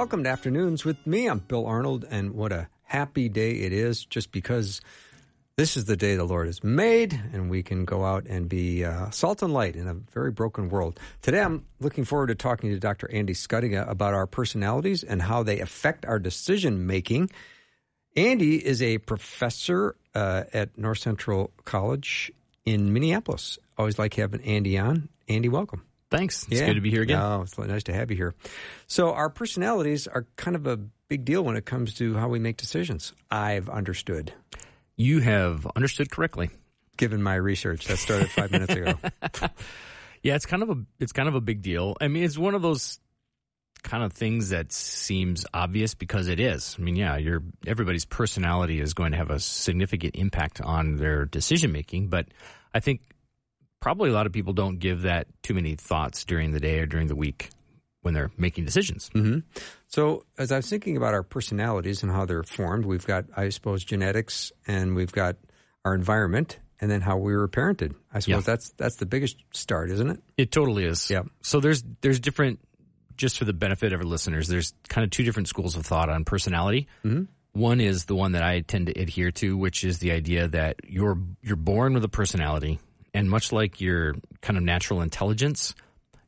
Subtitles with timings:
[0.00, 1.26] Welcome to Afternoons with me.
[1.26, 4.80] I'm Bill Arnold, and what a happy day it is just because
[5.56, 8.82] this is the day the Lord has made, and we can go out and be
[8.82, 10.98] uh, salt and light in a very broken world.
[11.20, 13.10] Today, I'm looking forward to talking to Dr.
[13.12, 17.28] Andy Schuttinga about our personalities and how they affect our decision making.
[18.16, 22.32] Andy is a professor uh, at North Central College
[22.64, 23.58] in Minneapolis.
[23.76, 25.10] Always like having Andy on.
[25.28, 25.84] Andy, welcome.
[26.10, 26.46] Thanks.
[26.50, 27.20] It's good to be here again.
[27.20, 28.34] Oh, it's nice to have you here.
[28.88, 30.76] So, our personalities are kind of a
[31.08, 33.12] big deal when it comes to how we make decisions.
[33.30, 34.32] I've understood,
[34.96, 36.50] You have understood correctly.
[36.96, 38.94] given my research that started five minutes ago.
[40.22, 41.96] Yeah, it's kind of a it's kind of a big deal.
[41.98, 43.00] I mean, it's one of those
[43.82, 46.76] kind of things that seems obvious because it is.
[46.78, 51.24] I mean, yeah, your everybody's personality is going to have a significant impact on their
[51.24, 52.28] decision making, but
[52.74, 53.00] I think
[53.80, 56.86] probably a lot of people don't give that too many thoughts during the day or
[56.86, 57.50] during the week
[58.02, 59.10] when they're making decisions.
[59.12, 59.38] hmm
[59.88, 63.48] So, as I was thinking about our personalities and how they're formed, we've got, I
[63.50, 65.36] suppose, genetics, and we've got
[65.84, 67.94] our environment, and then how we were parented.
[68.12, 68.52] I suppose Yeah.
[68.52, 70.22] that's that's the biggest start, isn't it?
[70.38, 71.10] It totally is.
[71.10, 71.22] Yeah.
[71.42, 72.60] So there's there's different
[73.16, 76.08] just for the benefit of our listeners, there's kind of two different schools of thought
[76.08, 76.88] on personality.
[77.04, 77.28] Mhm.
[77.52, 80.76] One is the one that I tend to adhere to, which is the idea that
[80.86, 82.78] you're you're born with a personality,
[83.14, 85.74] and much like your kind of natural intelligence,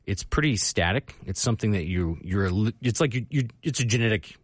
[0.05, 1.15] it's pretty static.
[1.25, 2.49] It's something that you you're
[2.81, 4.35] it's like you, you it's a genetic.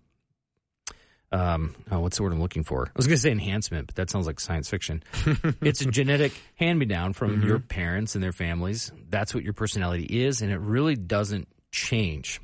[1.32, 2.88] Um, oh, what's the word I'm looking for?
[2.88, 5.04] I was going to say enhancement, but that sounds like science fiction.
[5.62, 8.92] it's a genetic hand me down from your parents and their families.
[9.10, 12.42] That's what your personality is, and it really doesn't change.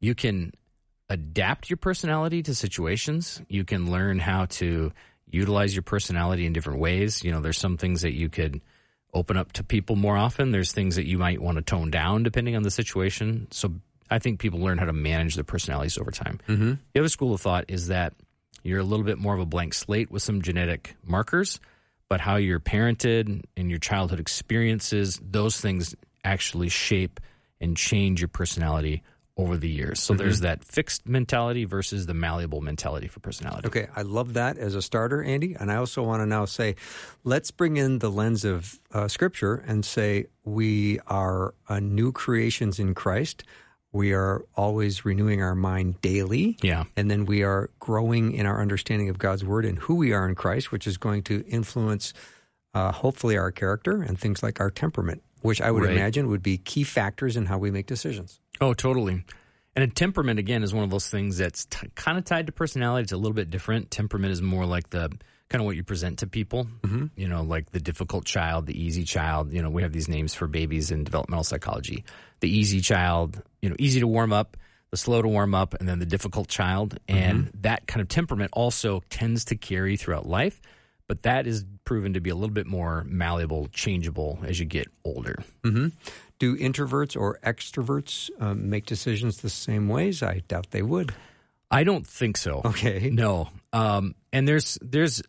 [0.00, 0.52] You can
[1.08, 3.40] adapt your personality to situations.
[3.48, 4.92] You can learn how to
[5.30, 7.22] utilize your personality in different ways.
[7.22, 8.60] You know, there's some things that you could
[9.14, 10.50] open up to people more often.
[10.50, 13.48] There's things that you might want to tone down depending on the situation.
[13.50, 13.74] So
[14.10, 16.40] I think people learn how to manage their personalities over time.
[16.48, 16.74] Mm-hmm.
[16.92, 18.14] The other school of thought is that
[18.62, 21.60] you're a little bit more of a blank slate with some genetic markers,
[22.08, 27.20] but how you're parented and your childhood experiences, those things actually shape
[27.60, 29.02] and change your personality
[29.38, 30.00] over the years.
[30.00, 33.68] So there's that fixed mentality versus the malleable mentality for personality.
[33.68, 35.54] Okay, I love that as a starter, Andy.
[35.54, 36.74] And I also want to now say,
[37.22, 42.80] let's bring in the lens of uh, Scripture and say we are uh, new creations
[42.80, 43.44] in Christ.
[43.92, 46.58] We are always renewing our mind daily.
[46.60, 46.84] Yeah.
[46.96, 50.28] And then we are growing in our understanding of God's Word and who we are
[50.28, 52.12] in Christ, which is going to influence,
[52.74, 55.92] uh, hopefully, our character and things like our temperament, which I would Right.
[55.96, 58.40] imagine would be key factors in how we make decisions.
[58.60, 59.24] Oh, totally.
[59.76, 62.52] And a temperament again is one of those things that's t- kind of tied to
[62.52, 63.04] personality.
[63.04, 63.90] It's a little bit different.
[63.90, 65.08] Temperament is more like the
[65.48, 66.66] kind of what you present to people.
[66.82, 67.06] Mm-hmm.
[67.16, 69.52] You know, like the difficult child, the easy child.
[69.52, 72.04] You know, we have these names for babies in developmental psychology.
[72.40, 74.56] The easy child, you know, easy to warm up,
[74.90, 76.98] the slow to warm up, and then the difficult child.
[77.08, 80.60] And that kind of temperament also tends to carry throughout life.
[81.08, 84.88] But that is proven to be a little bit more malleable, changeable as you get
[85.04, 85.42] older.
[86.38, 90.22] Do introverts or extroverts um, make decisions the same ways?
[90.22, 91.12] I doubt they would.
[91.70, 92.62] I don't think so.
[92.64, 93.10] Okay.
[93.10, 93.48] No.
[93.72, 95.22] Um, and there's there's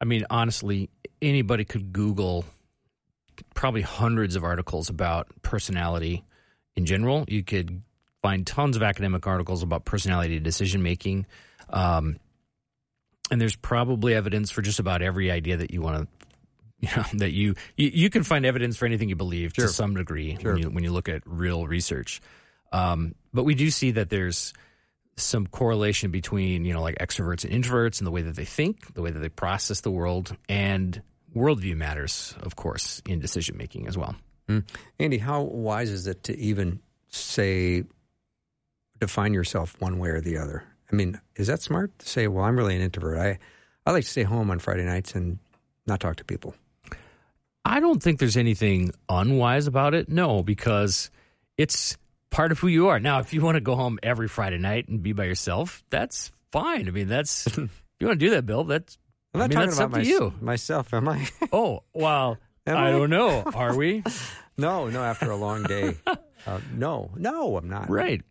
[0.00, 0.88] I mean honestly
[1.20, 2.44] anybody could google
[3.54, 6.24] probably hundreds of articles about personality
[6.76, 7.24] in general.
[7.28, 7.82] You could
[8.22, 11.26] find tons of academic articles about personality decision making.
[11.70, 12.18] Um,
[13.32, 16.26] and there's probably evidence for just about every idea that you want to
[16.80, 19.66] you know that you, you you can find evidence for anything you believe Sure.
[19.66, 20.52] to some degree Sure.
[20.52, 22.20] when you when you look at real research.
[22.72, 24.52] Um, but we do see that there's
[25.16, 28.94] some correlation between you know like extroverts and introverts and the way that they think,
[28.94, 31.00] the way that they process the world, and
[31.34, 34.14] worldview matters, of course, in decision making as well.
[34.98, 37.84] Andy, how wise is it to even say,
[38.98, 40.62] define yourself one way or the other?
[40.92, 43.18] I mean, is that smart to say, well, I'm really an introvert.
[43.18, 43.38] I,
[43.86, 45.38] I like to stay home on Friday nights and
[45.86, 46.54] not talk to people.
[47.64, 50.08] I don't think there's anything unwise about it.
[50.08, 51.10] No, because
[51.56, 51.96] it's
[52.30, 52.98] part of who you are.
[53.00, 56.30] Now, if you want to go home every Friday night and be by yourself, that's
[56.50, 56.88] fine.
[56.88, 57.56] I mean, that's if
[58.00, 58.64] you want to do that, Bill.
[58.64, 58.98] That's
[59.32, 60.34] I'm not I mean, talking that's about up to you.
[60.40, 61.28] myself, am I?
[61.52, 62.36] oh well.
[62.64, 62.90] Am I I?
[62.92, 63.42] don't know.
[63.56, 64.04] Are we
[64.56, 65.96] no, no, after a long day.
[66.06, 67.90] Uh, no, no, I'm not.
[67.90, 68.22] right?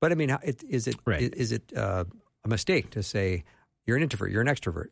[0.00, 1.32] But I mean, it, is it Right.
[1.36, 2.04] is it uh,
[2.44, 3.44] a mistake to say
[3.86, 4.88] you're an introvert, you're an extrovert?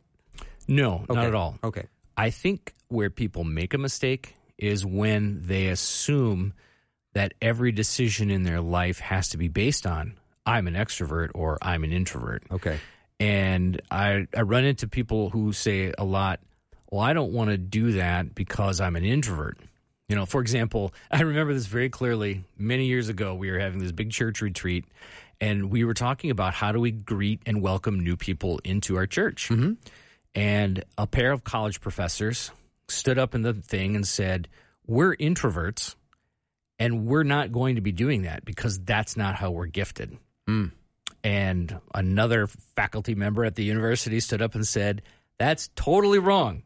[0.67, 1.13] No, Okay.
[1.15, 1.57] not at all.
[1.63, 1.85] Okay.
[2.15, 6.53] I think where people make a mistake is when they assume
[7.13, 10.13] that every decision in their life has to be based on
[10.45, 12.43] I'm an extrovert or I'm an introvert.
[12.51, 12.79] Okay.
[13.19, 16.39] And I, I run into people who say a lot,
[16.91, 19.57] well, I don't want to do that because I'm an introvert.
[20.09, 22.43] You know, for example, I remember this very clearly.
[22.57, 24.83] Many years ago, we were having this big church retreat,
[25.39, 29.05] and we were talking about how do we greet and welcome new people into our
[29.05, 29.47] church.
[29.49, 29.73] Mm-hmm.
[30.35, 32.51] And a pair of college professors
[32.87, 34.49] stood up in the thing and said,
[34.85, 35.95] We're introverts,
[36.79, 40.17] and we're not going to be doing that because that's not how we're gifted.
[40.47, 40.71] Mm.
[41.23, 45.03] And another faculty member at the university stood up and said,
[45.37, 46.63] That's totally wrong.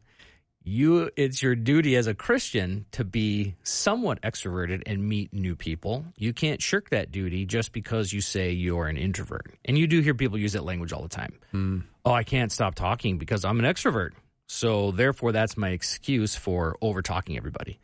[0.66, 6.06] You it's your duty as a Christian to be somewhat extroverted and meet new people.
[6.16, 9.54] You can't shirk that duty just because you say you're an introvert.
[9.66, 11.84] And you do hear people use that language all the time.
[12.06, 14.12] Oh, I can't stop talking because I'm an extrovert.
[14.46, 17.78] So therefore that's my excuse for over talking everybody.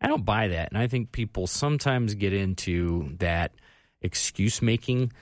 [0.00, 0.70] I don't buy that.
[0.72, 3.52] And I think people sometimes get into that
[4.02, 5.12] excuse making.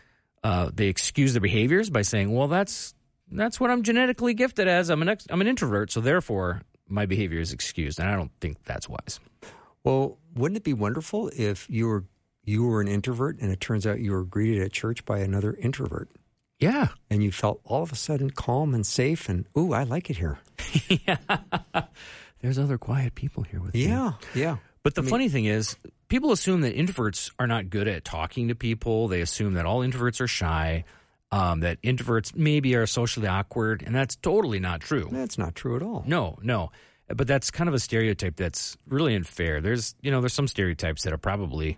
[0.43, 2.95] Uh, they excuse their behaviors by saying, "Well, that's
[3.31, 4.89] that's what I'm genetically gifted as.
[4.89, 6.63] I'm an ex- I'm an introvert, so therefore
[6.93, 9.19] my behavior is excused." And I don't think that's wise.
[9.85, 12.05] Well, wouldn't it be wonderful if you were
[12.45, 15.55] you were an introvert and it turns out you were greeted at church by another
[15.55, 16.09] introvert
[16.59, 20.11] Yeah, and you felt all of a sudden calm and safe and ooh, I like
[20.11, 20.39] it here.
[20.89, 21.17] yeah,
[22.41, 23.87] there's other quiet people here with me.
[23.87, 24.57] Yeah, yeah.
[24.83, 25.77] But the funny thing is,
[26.09, 29.07] people assume that introverts are not good at talking to people.
[29.07, 30.85] They assume that all introverts are shy,
[31.33, 35.09] um, that introverts maybe are socially awkward, and that's totally not true.
[35.11, 36.05] That's not true at all.
[36.07, 36.71] No, no.
[37.09, 39.61] But that's kind of a stereotype that's really unfair.
[39.61, 41.77] There's, you know, there's some stereotypes that are probably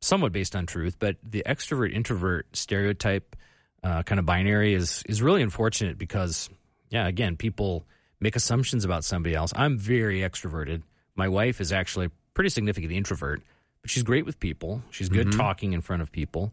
[0.00, 3.36] somewhat based on truth, but the extrovert introvert stereotype
[3.82, 6.50] uh, kind of binary is is really unfortunate because,
[6.90, 7.86] yeah, again, people
[8.20, 9.52] make assumptions about somebody else.
[9.56, 10.82] I'm very extroverted.
[11.14, 13.42] My wife is actually a pretty significant introvert,
[13.82, 14.82] but she's great with people.
[14.90, 16.52] She's good talking in front of people.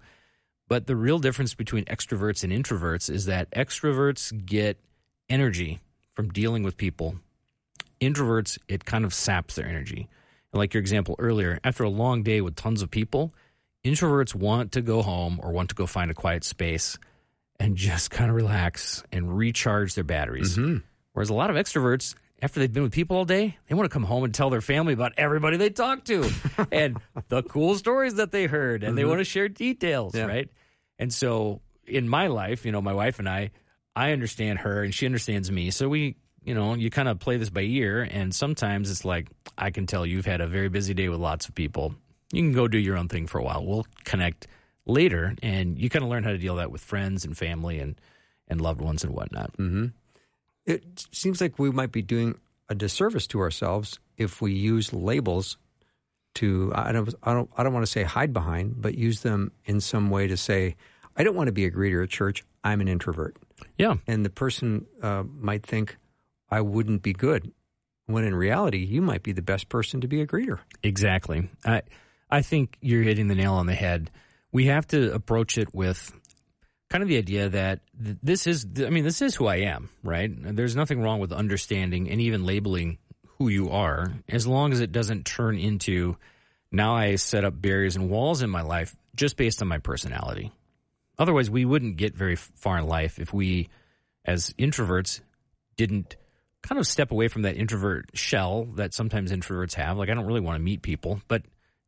[0.68, 4.78] But the real difference between extroverts and introverts is that extroverts get
[5.30, 5.80] energy
[6.14, 7.16] from dealing with people.
[8.00, 10.08] Introverts, it kind of saps their energy.
[10.52, 13.34] And like your example earlier, after a long day with tons of people,
[13.84, 16.98] introverts want to go home or want to go find a quiet space
[17.60, 20.58] and just kind of relax and recharge their batteries.
[20.58, 20.78] Mm-hmm.
[21.14, 23.94] Whereas a lot of extroverts, after they've been with people all day, they want to
[23.94, 26.30] come home and tell their family about everybody they talked to
[26.74, 26.98] and
[27.30, 29.12] the cool stories that they heard, and they mm-hmm.
[29.12, 30.26] want to share details, Yeah.
[30.26, 30.50] right?
[31.00, 33.52] And so in my life, you know, my wife and I,
[33.96, 35.72] I understand her and she understands me.
[35.72, 38.02] So we, you know, you kind of play this by ear.
[38.04, 41.48] And sometimes it's like, I can tell you've had a very busy day with lots
[41.48, 41.96] of people.
[42.34, 43.66] You can go do your own thing for a while.
[43.66, 44.48] We'll connect
[44.86, 45.34] later.
[45.42, 48.00] And you kind of learn how to deal that with friends and family and,
[48.50, 49.54] and loved ones and whatnot.
[49.54, 49.88] Mm-hmm.
[50.66, 52.40] It seems like we might be doing
[52.70, 55.58] a disservice to ourselves if we use labels
[56.36, 59.52] to I don't I don't I don't want to say hide behind, but use them
[59.66, 60.76] in some way to say
[61.16, 62.44] I don't want to be a greeter at church.
[62.64, 63.36] I'm an introvert,
[63.78, 63.96] Yeah.
[64.08, 65.98] and the person uh, might think
[66.50, 67.52] I wouldn't be good,
[68.06, 70.60] when in reality you might be the best person to be a greeter.
[70.82, 71.50] Exactly.
[71.66, 71.82] I
[72.32, 74.10] I think you're hitting the nail on the head.
[74.52, 76.14] We have to approach it with
[76.94, 79.90] kind of the idea that th- this is I mean this is who I am,
[80.04, 80.30] right?
[80.32, 83.00] There's nothing wrong with understanding and even labeling
[83.40, 86.18] who you are as long as it doesn't turn into
[86.72, 90.52] now I set up barriers and walls in my life just based on my personality.
[91.18, 93.70] Otherwise, we wouldn't get very far in life if we
[94.24, 95.22] as introverts
[95.76, 96.16] didn't
[96.62, 99.98] kind of step away from that introvert shell that sometimes introverts have.
[99.98, 101.42] Like I don't really want to meet people, but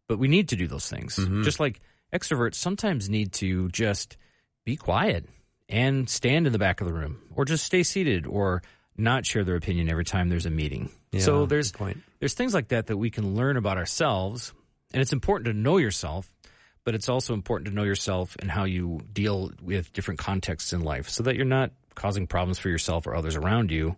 [0.08, 1.18] but we need to do those things.
[1.18, 1.44] Mm-hmm.
[1.44, 1.80] Just like
[2.12, 4.18] extroverts sometimes need to just
[4.66, 5.26] be quiet
[5.70, 8.62] and stand in the back of the room or just stay seated or
[8.98, 10.90] not share their opinion every time there's a meeting.
[11.20, 11.72] so there's
[12.20, 14.54] there's things like that that we can learn about ourselves
[14.94, 16.32] and it's important to know yourself
[16.84, 20.82] but it's also important to know yourself and how you deal with different contexts in
[20.82, 23.96] life so that you're not causing problems for yourself or others around you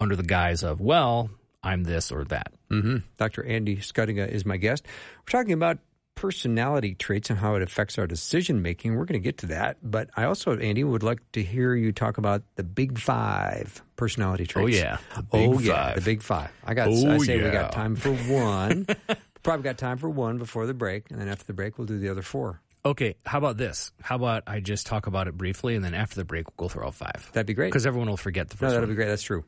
[0.00, 1.30] under the guise of, well,
[1.62, 2.52] I'm this or that.
[2.68, 3.44] hmm Dr.
[3.44, 4.84] Andy Schuttinga is my guest.
[5.20, 5.78] We're talking about
[6.18, 8.96] personality traits and how it affects our decision making.
[8.96, 9.76] We're going to get to that.
[9.82, 14.42] But I also, Andy, would like to hear you talk about the big five personality
[14.42, 14.78] oh, traits.
[14.78, 16.50] Oh, yeah, the big oh, yeah, the big five.
[16.64, 16.88] I got.
[16.88, 18.86] Oh, I say we got time for one.
[19.44, 22.00] Probably got time for one before the break, and then after the break, we'll do
[22.00, 22.60] the other four.
[22.84, 23.92] Okay, how about this?
[24.02, 26.72] How about I just talk about it briefly and then after the break, we'll go
[26.72, 27.28] through all five?
[27.32, 27.68] That'd be great.
[27.68, 28.90] Because everyone will forget the first No, that'll one.
[28.90, 29.08] be great.
[29.08, 29.44] That's true.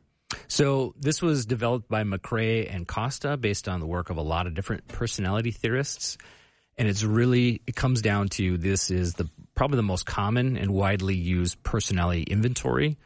[0.47, 4.47] So this was developed by McCrae and Costa based on the work of a lot
[4.47, 6.17] of different personality theorists.
[6.81, 10.71] And it's really it comes down to this is the probably the most common and
[10.71, 12.97] widely used personality inventory.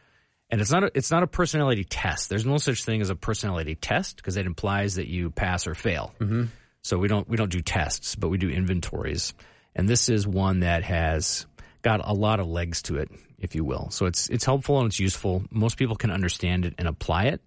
[0.48, 2.30] And it's not a, it's not a personality test.
[2.30, 5.74] There's no such thing as a personality test because it implies that you pass or
[5.74, 6.14] fail.
[6.20, 6.44] Mm-hmm.
[6.80, 9.34] So we don't we don't do tests, but we do inventories.
[9.74, 11.44] And this is one that has
[11.82, 13.90] got a lot of legs to it, if you will.
[13.90, 15.42] So it's it's helpful and it's useful.
[15.50, 17.42] Most people can understand it and apply it.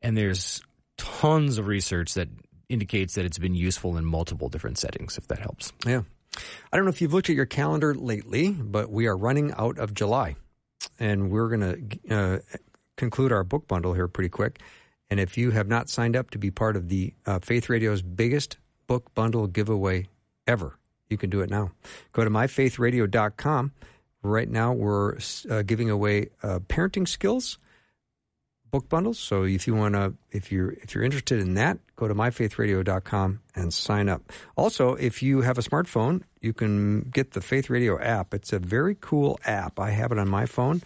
[0.00, 0.62] And there's
[0.96, 2.28] tons of research that
[2.68, 5.72] indicates that it's been useful in multiple different settings, if that helps.
[5.86, 6.02] Yeah.
[6.72, 9.78] I don't know if you've looked at your calendar lately, but we are running out
[9.78, 10.36] of July.
[11.00, 12.38] And we're going to uh,
[12.96, 14.60] conclude our book bundle here pretty quick.
[15.10, 18.02] And if you have not signed up to be part of the uh, Faith Radio's
[18.02, 20.06] biggest book bundle giveaway
[20.46, 21.72] ever, you can do it now.
[22.12, 23.72] Go to myfaithradio.com.
[24.22, 25.16] Right now, we're
[25.48, 27.58] uh, giving away uh, parenting skills
[28.70, 29.18] book bundles.
[29.18, 33.40] So if you want to, if you're if you're interested in that, go to myfaithradio.com
[33.54, 34.22] and sign up.
[34.56, 38.34] Also, if you have a smartphone, you can get the Faith Radio app.
[38.34, 39.78] It's a very cool app.
[39.80, 40.82] I have it on my phone.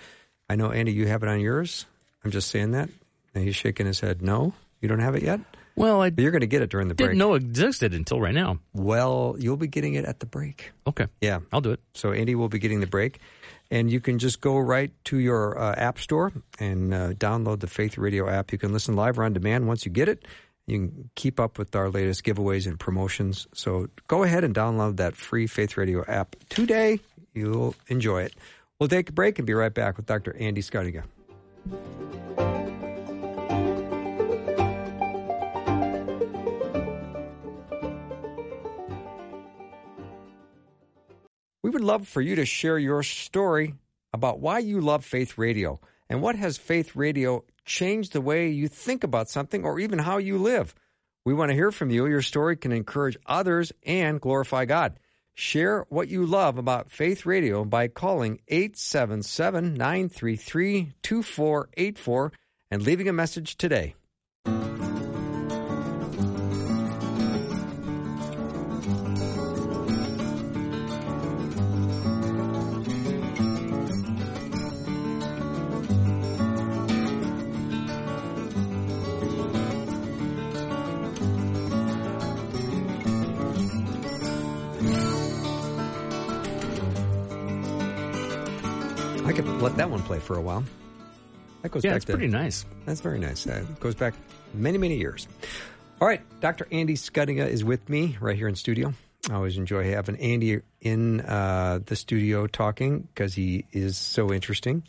[0.48, 1.86] I know Andy, you have it on yours.
[2.24, 2.88] I'm just saying that.
[3.34, 4.22] And he's shaking his head.
[4.22, 5.40] No, you don't have it yet.
[5.74, 7.10] Well, I but you're going to get it during the break.
[7.10, 8.58] didn't know it existed until right now.
[8.74, 10.70] Well, you'll be getting it at the break.
[10.86, 11.40] Okay, Yeah.
[11.50, 11.80] I'll do it.
[11.94, 13.20] So Andy will be getting the break.
[13.72, 17.66] And you can just go right to your uh, app store and uh, download the
[17.66, 18.52] Faith Radio app.
[18.52, 20.26] You can listen live or on demand once you get it.
[20.66, 23.46] You can keep up with our latest giveaways and promotions.
[23.54, 27.00] So go ahead and download that free Faith Radio app today.
[27.32, 28.34] You'll enjoy it.
[28.78, 30.36] We'll take a break and be right back with Dr.
[30.36, 31.04] Andy Schuttinga.
[41.72, 43.74] Would love for you to share your story
[44.12, 48.68] about why you love Faith Radio and what has Faith Radio changed the way you
[48.68, 50.74] think about something or even how you live.
[51.24, 52.06] We want to hear from you.
[52.06, 54.98] Your story can encourage others and glorify God.
[55.34, 62.32] Share what you love about Faith Radio by calling 877 933 2484
[62.70, 63.94] and leaving a message today.
[90.02, 90.64] Play for a while.
[91.62, 92.66] That goes Yeah, back it's to pretty nice.
[92.86, 93.44] That's very nice.
[93.44, 94.14] That goes back
[94.52, 95.28] many, many years.
[96.00, 96.66] All right, Dr.
[96.72, 98.92] Andy Schuttinga is with me right here in studio.
[99.30, 104.82] I always enjoy having Andy in uh, the studio talking because he is so interesting.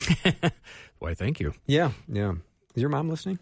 [1.00, 1.52] Why, thank you.
[1.66, 2.34] Yeah, yeah.
[2.74, 3.38] Is your mom listening?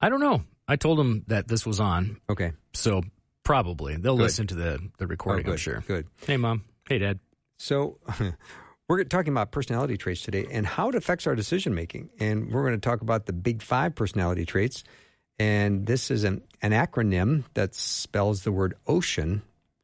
[0.00, 0.42] I don't know.
[0.68, 2.52] I told them that this was on, Okay.
[2.74, 3.02] so
[3.44, 4.22] probably they'll Good.
[4.24, 5.44] listen to the the Oh, recording.
[5.46, 5.52] good.
[5.52, 5.82] I'm sure.
[5.86, 6.06] Good.
[6.26, 6.64] Hey, mom.
[6.88, 7.18] Hey, dad.
[7.58, 7.98] So,
[8.92, 12.10] we're talking about personality traits today and how it affects our decision making.
[12.20, 14.84] And we're going to talk about the big five personality traits.
[15.38, 19.40] And this is an, an acronym that spells the word ocean.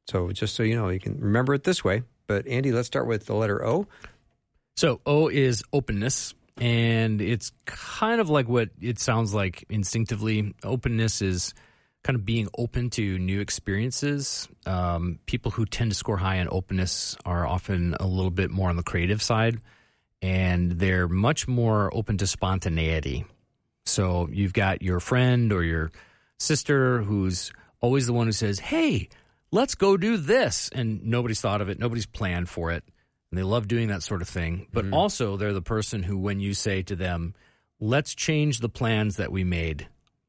[0.09, 2.03] So, just so you know, you can remember it this way.
[2.27, 3.87] But, Andy, let's start with the letter O.
[4.77, 10.55] So O is openness, and it's kind of like what it sounds like instinctively.
[10.63, 11.55] Openness is
[12.05, 14.49] kind of being open to new experiences.
[14.67, 18.71] Um, people who tend to score high on openness are often a little bit more
[18.71, 19.61] on the creative side,
[20.23, 23.25] and they're much more open to spontaneity.
[23.87, 25.91] So you've got your friend or your
[26.39, 29.09] sister who's always the one who says, Hey,
[29.51, 30.69] let's go do this.
[30.73, 32.85] And nobody's thought of it, nobody's planned for it.
[33.31, 34.69] And they love doing that sort of thing.
[34.73, 37.35] But also, they're the person who, when you say to them,
[37.81, 39.87] Let's change the plans that we made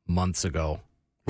[0.08, 0.82] months ago,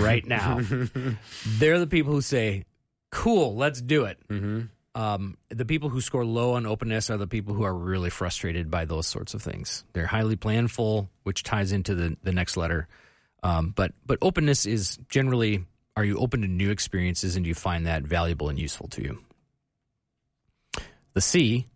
[0.04, 0.62] right now,
[1.46, 2.66] they're the people who say,
[3.12, 4.20] Cool, let's do it.
[4.30, 4.62] Mm-hmm.
[4.96, 8.70] Um, the people who score low on openness are the people who are really frustrated
[8.70, 9.84] by those sorts of things.
[9.94, 12.88] They're highly planful, which ties into the, the next letter.
[13.42, 15.66] Um, but but openness is generally
[15.96, 19.04] are you open to new experiences and do you find that valuable and useful to
[19.04, 19.20] you?
[21.14, 21.68] The C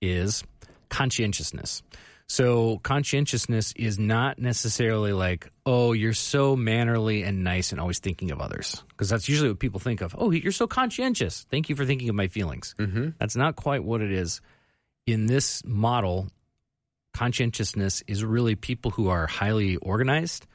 [0.00, 0.44] is
[0.88, 1.82] conscientiousness.
[2.28, 8.32] So conscientiousness is not necessarily like, oh, you're so mannerly and nice and always thinking
[8.32, 10.14] of others, because that's usually what people think of.
[10.18, 11.46] Oh, you're so conscientious.
[11.50, 12.74] Thank you for thinking of my feelings.
[12.78, 13.10] Mm-hmm.
[13.20, 14.40] That's not quite what it is.
[15.06, 16.28] In this model,
[17.14, 20.46] conscientiousness is really people who are highly organized,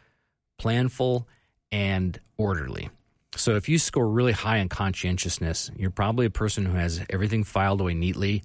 [0.62, 1.26] planful,
[1.72, 2.90] and orderly.
[3.38, 7.46] So if you score really high in conscientiousness, you're probably a person who has everything
[7.46, 8.44] filed away neatly.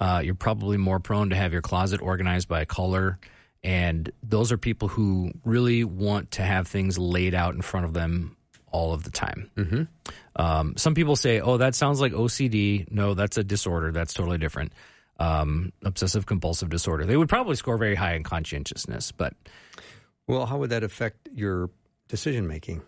[0.00, 3.18] Uh, you're probably more prone to have your closet organized by color.
[3.62, 7.92] And those are people who really want to have things laid out in front of
[7.92, 8.34] them
[8.72, 9.50] all of the time.
[9.56, 9.82] Mm-hmm.
[10.36, 13.92] Um, some people say, "Oh, that sounds like OCD." No, that's a disorder.
[13.92, 14.72] That's totally different.
[15.18, 17.04] Um, obsessive compulsive disorder.
[17.04, 19.34] They would probably score very high in conscientiousness, but
[20.26, 21.68] Well, how would that affect your
[22.08, 22.80] decision making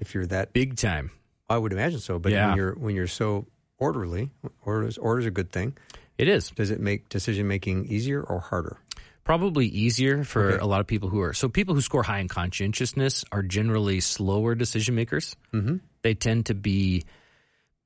[0.00, 0.52] if you're that?
[0.52, 1.12] big time.
[1.48, 2.18] I would imagine so.
[2.18, 2.48] But Yeah.
[2.48, 3.46] when you're when you're so
[3.78, 4.28] orderly,
[4.66, 5.74] orders orders a good thing.
[6.18, 8.76] It is Does it make decision making easier or harder?
[9.24, 10.58] probably easier for Okay.
[10.62, 14.00] a lot of people who are so people who score high in conscientiousness are generally
[14.00, 15.36] slower decision makers.
[15.52, 15.76] Mm-hmm.
[16.02, 17.04] They tend to be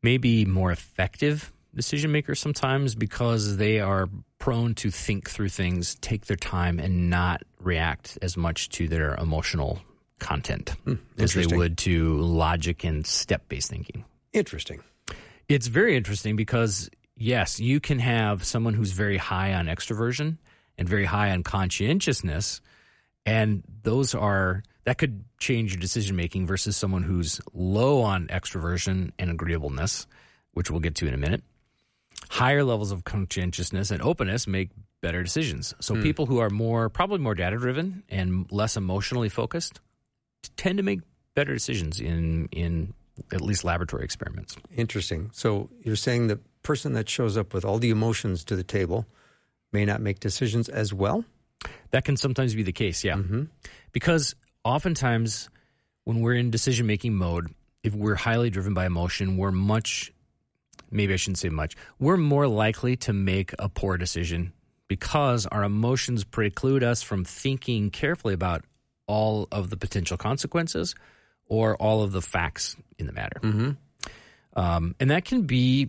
[0.04, 4.08] maybe more effective decision makers sometimes because they are
[4.38, 9.14] prone to think through things, take their time, and not react as much to their
[9.16, 9.80] emotional
[10.20, 10.76] content
[11.18, 14.04] as they would to logic and step based thinking.
[14.32, 14.80] Interesting.
[15.48, 16.88] It's very interesting because
[17.22, 20.38] yes, you can have someone who's very high on extroversion
[20.76, 22.60] and very high on conscientiousness,
[23.24, 29.12] and those are that could change your decision making versus someone who's low on extroversion
[29.18, 30.08] and agreeableness,
[30.52, 31.44] which we'll get to in a minute.
[32.30, 35.74] Higher levels of conscientiousness and openness make better decisions.
[35.80, 36.02] So hmm.
[36.02, 39.80] people who are more probably more data driven and less emotionally focused
[40.56, 41.00] tend to make
[41.34, 42.94] better decisions in in
[43.32, 44.56] at least laboratory experiments.
[44.76, 45.30] Interesting.
[45.32, 49.06] So you're saying the person that shows up with all the emotions to the table
[49.72, 51.24] may not make decisions as well?
[51.90, 53.16] That can sometimes be the case, yeah.
[53.92, 55.48] Because oftentimes
[56.04, 57.48] when we're in decision making mode,
[57.82, 60.12] if we're highly driven by emotion, we're much,
[60.90, 64.52] maybe I shouldn't say much, we're more likely to make a poor decision
[64.88, 68.64] because our emotions preclude us from thinking carefully about
[69.06, 70.94] all of the potential consequences
[71.46, 73.40] or all of the facts in the matter.
[74.54, 75.88] Um, and that can be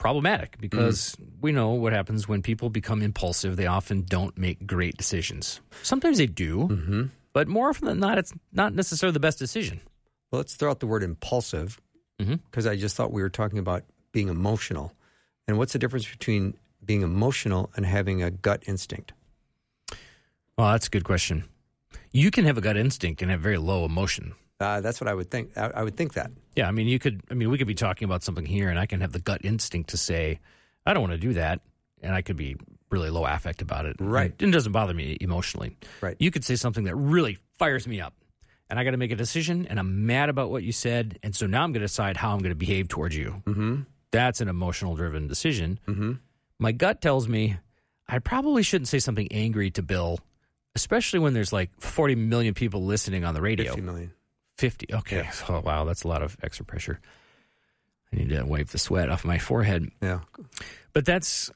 [0.00, 0.60] problematic mm.
[0.60, 3.56] because we know what happens when people become impulsive.
[3.56, 5.60] They often don't make great decisions.
[5.82, 7.02] Sometimes they do, mm-hmm.
[7.32, 9.80] but more often than not, it's not necessarily the best decision.
[10.32, 11.80] Well, let's throw out the word impulsive
[12.18, 12.36] mm-hmm.
[12.50, 14.92] because I just thought we were talking about being emotional.
[15.46, 16.54] And what's the difference between
[16.84, 19.12] being emotional and having a gut instinct?
[20.56, 21.44] Well, that's a good question.
[22.12, 24.34] You can have a gut instinct and have very low emotion.
[24.58, 25.56] Uh, that's what I would think.
[25.56, 26.30] I, I would think that.
[26.60, 27.22] Yeah, I mean, you could.
[27.30, 29.40] I mean, we could be talking about something here, and I can have the gut
[29.44, 30.40] instinct to say,
[30.84, 31.62] "I don't want to do that,"
[32.02, 32.54] and I could be
[32.90, 33.96] really low affect about it.
[33.98, 34.34] Right.
[34.38, 35.78] It doesn't bother me emotionally.
[36.02, 36.16] Right.
[36.18, 38.12] You could say something that really fires me up,
[38.68, 41.34] and I got to make a decision, and I'm mad about what you said, and
[41.34, 43.42] so now I'm going to decide how I'm going to behave towards you.
[43.46, 43.82] Mm-hmm.
[44.10, 45.78] That's an emotional driven decision.
[45.88, 46.12] Mm-hmm.
[46.58, 47.56] My gut tells me
[48.06, 50.18] I probably shouldn't say something angry to Bill,
[50.74, 53.72] especially when there's like 40 million people listening on the radio.
[53.72, 54.12] 50 million.
[54.60, 54.94] 50.
[54.94, 55.28] Okay.
[55.48, 55.84] Oh, wow.
[55.84, 57.00] That's a lot of extra pressure.
[58.12, 59.88] I need to wipe the sweat off my forehead.
[60.02, 60.20] Yeah.
[60.92, 61.50] But that's,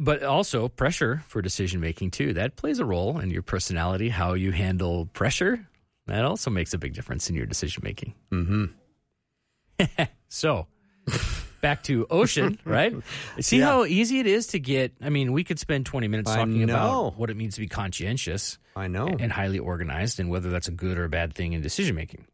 [0.00, 2.34] but also pressure for decision making too.
[2.34, 5.66] That plays a role in your personality, how you handle pressure.
[6.06, 8.14] That also makes a big difference in your decision making.
[8.32, 8.64] Mm-hmm.
[10.28, 10.66] so
[11.60, 12.94] back to ocean, right?
[13.40, 13.66] See Yeah.
[13.66, 14.92] how easy it is to get.
[15.00, 18.58] I mean, we could spend 20 minutes talking about what it means to be conscientious
[18.76, 19.06] I know.
[19.06, 22.26] and highly organized and whether that's a good or a bad thing in decision making.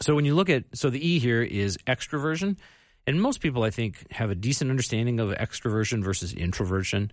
[0.00, 2.56] So when you look at so the E here is extroversion
[3.06, 7.10] and most people I think have a decent understanding of extroversion versus introversion.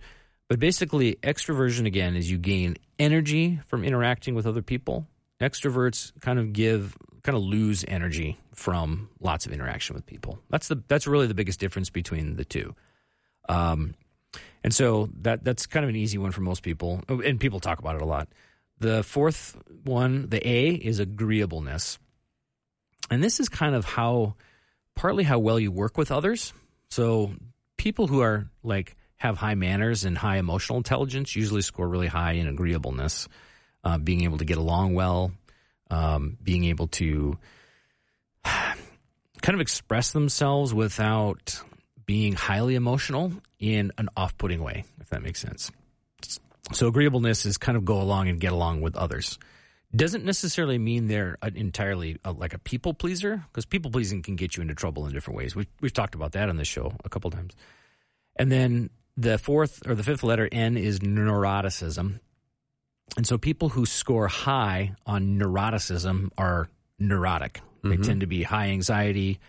[0.48, 5.06] But basically extroversion again is you gain energy from interacting with other people.
[5.40, 10.38] Extroverts kind of give kind of lose energy from lots of interaction with people.
[10.48, 12.74] That's the that's really the biggest difference between the two.
[13.48, 13.94] Um,
[14.64, 17.78] and so that that's kind of an easy one for most people, and people talk
[17.78, 18.28] about it a lot.
[18.78, 21.98] The fourth one, the A, is agreeableness,
[23.10, 24.34] and this is kind of how,
[24.94, 26.52] partly how well you work with others.
[26.90, 27.32] So
[27.76, 32.32] people who are like have high manners and high emotional intelligence usually score really high
[32.32, 33.28] in agreeableness,
[33.84, 35.32] uh, being able to get along well,
[35.90, 37.38] um, being able to
[38.44, 41.60] kind of express themselves without
[42.06, 45.70] being highly emotional in an off-putting way, if that makes sense.
[46.72, 49.38] So agreeableness is kind of go along and get along with others.
[49.94, 54.36] Doesn't necessarily mean they're an entirely uh like a people pleaser because people pleasing can
[54.36, 55.56] get you into trouble in different ways.
[55.56, 57.54] We've, we've talked about that on this show a couple times.
[58.36, 62.20] And then the fourth or the fifth letter N is neuroticism.
[63.16, 67.60] And so people who score high on neuroticism are neurotic.
[67.82, 69.40] They tend to be high anxiety.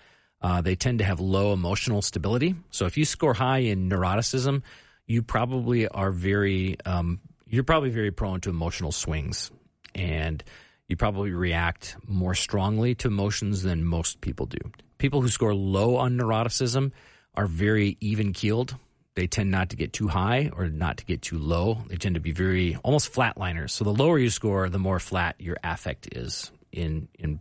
[0.41, 2.55] Uh, they tend to have low emotional stability.
[2.71, 4.61] So if you score high in neuroticism,
[5.05, 9.51] you probably are very, um, you're probably very prone to emotional swings.
[9.95, 10.43] And
[10.87, 14.59] you probably react more strongly to emotions than most people do.
[14.97, 16.91] People who score low on neuroticism
[17.35, 18.75] are very even keeled.
[19.15, 21.83] They tend not to get too high or not to get too low.
[21.87, 23.71] They tend to be very almost flatliners.
[23.71, 27.39] So the lower you score, the more flat your affect is in in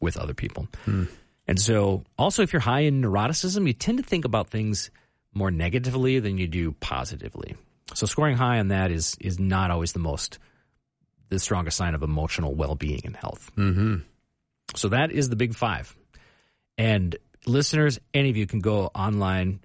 [0.00, 0.68] with other people.
[0.84, 1.04] Hmm.
[1.48, 4.90] And so, also, if you're high in neuroticism, you tend to think about things
[5.32, 7.54] more negatively than you do positively.
[7.94, 10.38] So, scoring high on that is is not always the most
[11.28, 13.50] the strongest sign of emotional well being and health.
[13.56, 13.96] Mm-hmm.
[14.74, 15.96] So that is the big five.
[16.78, 19.60] And listeners, any of you can go online,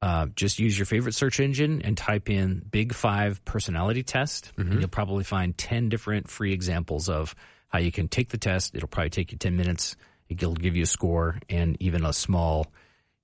[0.00, 4.80] uh, just use your favorite search engine and type in Big Five Personality Test, and
[4.80, 7.34] you'll probably find 10 different free examples of
[7.68, 8.74] how you can take the test.
[8.74, 9.96] It'll probably take you 10 minutes.
[10.28, 12.66] It'll give you a score and even a small,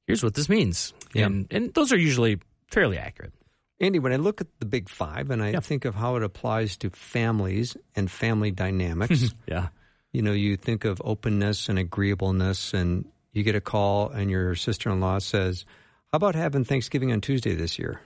[0.06, 0.94] here's what this means.
[1.12, 1.26] Yeah.
[1.26, 3.32] And, and those are usually fairly accurate.
[3.80, 5.60] Andy, when I look at the big five and I Yeah.
[5.60, 9.68] think of how it applies to families and family dynamics, Yeah.
[10.12, 14.54] you know, you think of openness and agreeableness, and you get a call, and your
[14.56, 15.64] sister in law says,
[16.12, 18.00] How about having Thanksgiving on Tuesday this year?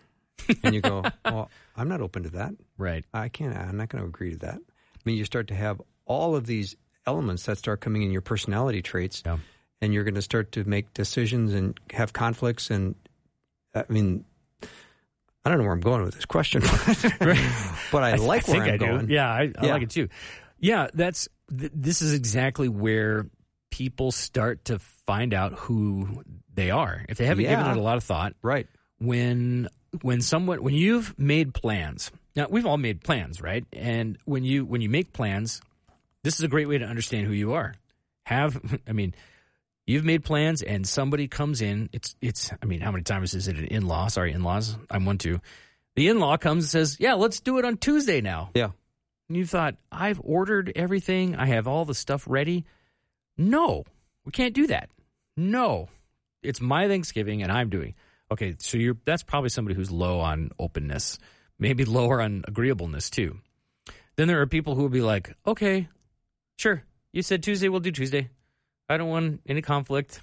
[0.62, 2.52] And you go, Well, I'm not open to that.
[2.76, 3.04] Right.
[3.14, 4.56] I can't, I'm not going to agree to that.
[4.58, 8.20] I mean, you start to have all of these elements that start coming in your
[8.20, 9.38] personality traits, Yeah.
[9.80, 12.70] and you're going to start to make decisions and have conflicts.
[12.70, 12.94] And
[13.74, 14.24] I mean,
[15.44, 16.62] I don't know where I'm going with this question,
[17.90, 18.86] but I like where I'm I do.
[18.86, 19.10] going.
[19.10, 19.72] Yeah, I, I Yeah.
[19.72, 20.08] like it too.
[20.60, 23.26] Yeah, that's th- this is exactly where
[23.70, 26.22] people start to find out who
[26.54, 28.34] they are if they haven't given it a lot of thought.
[28.42, 28.68] Right.
[28.98, 29.68] When
[30.02, 33.64] when someone when you've made plans, now we've all made plans, right?
[33.72, 35.60] And when you when you make plans,
[36.22, 37.74] this is a great way to understand who you are.
[38.26, 39.14] Have I mean.
[39.86, 41.90] You've made plans, and somebody comes in.
[41.92, 42.52] It's it's.
[42.62, 44.08] I mean, how many times is it an in law?
[44.08, 44.76] Sorry, in laws.
[44.90, 45.40] I'm one too.
[45.96, 48.70] The in law comes and says, "Yeah, let's do it on Tuesday now." Yeah.
[49.28, 51.36] And you thought, I've ordered everything.
[51.36, 52.64] I have all the stuff ready.
[53.38, 53.84] No,
[54.24, 54.90] we can't do that.
[55.36, 55.88] No,
[56.42, 57.94] it's my Thanksgiving and I'm doing.
[58.30, 61.18] Okay, so you're that's probably somebody who's low on openness,
[61.58, 63.38] maybe lower on agreeableness too.
[64.16, 65.88] Then there are people who will be like, okay,
[66.58, 68.28] sure, you said Tuesday, we'll do Tuesday.
[68.92, 70.20] I don't want any conflict.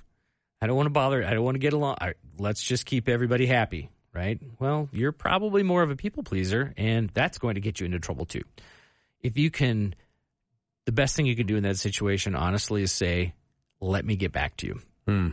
[0.62, 1.24] I don't want to bother.
[1.24, 1.98] I don't want to get along.
[2.02, 4.40] I, let's just keep everybody happy, right?
[4.60, 8.00] Well, you're probably more of a people pleaser, and that's going to get you into
[8.00, 8.44] trouble too.
[9.22, 9.96] If you can,
[10.86, 13.34] the best thing you can do in that situation, honestly, is say,
[13.82, 14.82] let me get back to you.
[15.08, 15.30] Hmm.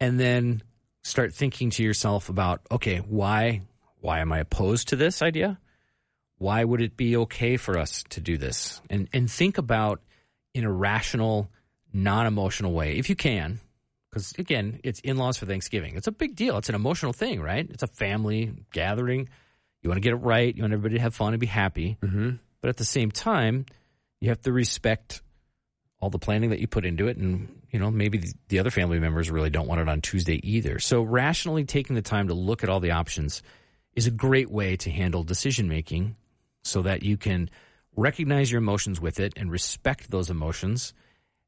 [0.00, 0.62] And then
[1.02, 3.62] start thinking to yourself about, okay, why
[4.00, 5.58] why am I opposed to this idea?
[6.38, 8.80] Why would it be okay for us to do this?
[8.90, 10.00] And and think about
[10.54, 11.48] in a rational,
[11.92, 13.60] non-emotional way, if you can,
[14.10, 15.96] because again, it's in-laws for Thanksgiving.
[15.96, 16.58] It's a big deal.
[16.58, 17.66] It's an emotional thing, right?
[17.70, 19.28] It's a family gathering.
[19.82, 20.54] You want to get it right.
[20.54, 21.96] You want everybody to have fun and be happy.
[22.02, 22.30] Mm-hmm.
[22.60, 23.66] But at the same time,
[24.20, 25.22] you have to respect
[26.00, 27.16] all the planning that you put into it.
[27.16, 30.40] And, you know, maybe the- the other family members really don't want it on Tuesday
[30.48, 30.78] either.
[30.78, 33.42] So, rationally taking the time to look at all the options
[33.94, 36.16] is a great way to handle decision making
[36.64, 37.50] so that you can
[37.96, 40.94] recognize your emotions with it and respect those emotions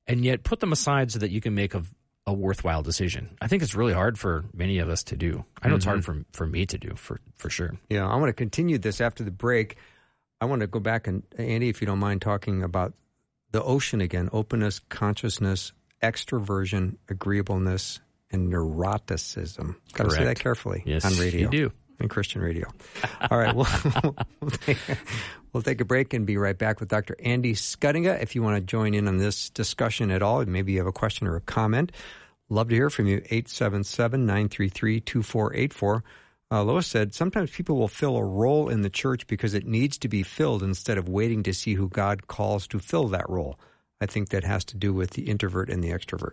[0.07, 1.83] and yet put them aside so that you can make a,
[2.27, 3.37] a worthwhile decision.
[3.41, 5.45] I think it's really hard for many of us to do.
[5.63, 6.23] I know it's hard mm-hmm.
[6.23, 7.75] for, for me to do for, for sure.
[7.89, 9.77] Yeah, I want to continue this after the break.
[10.41, 12.93] I want to go back and Andy, if you don't mind talking about
[13.53, 19.77] the ocean again: openness, consciousness, extroversion, agreeableness, and neuroticism.
[19.93, 21.73] Got to say that carefully Yes, on radio you do.
[22.01, 22.69] And Christian radio.
[23.31, 23.67] All right, we'll,
[24.41, 24.79] we'll, take,
[25.53, 27.17] we'll take a break and be right back with Dr.
[27.23, 28.21] Andy Schuttinga.
[28.21, 30.93] If you want to join in on this discussion at all, maybe you have a
[30.93, 31.93] question or a comment,
[32.49, 33.19] love to hear from you.
[33.31, 36.05] 877 933 2484.
[36.51, 39.97] Uh, Lois said, sometimes people will fill a role in the church because it needs
[39.99, 43.59] to be filled instead of waiting to see who God calls to fill that role.
[44.01, 46.33] I think that has to do with the introvert and the extrovert.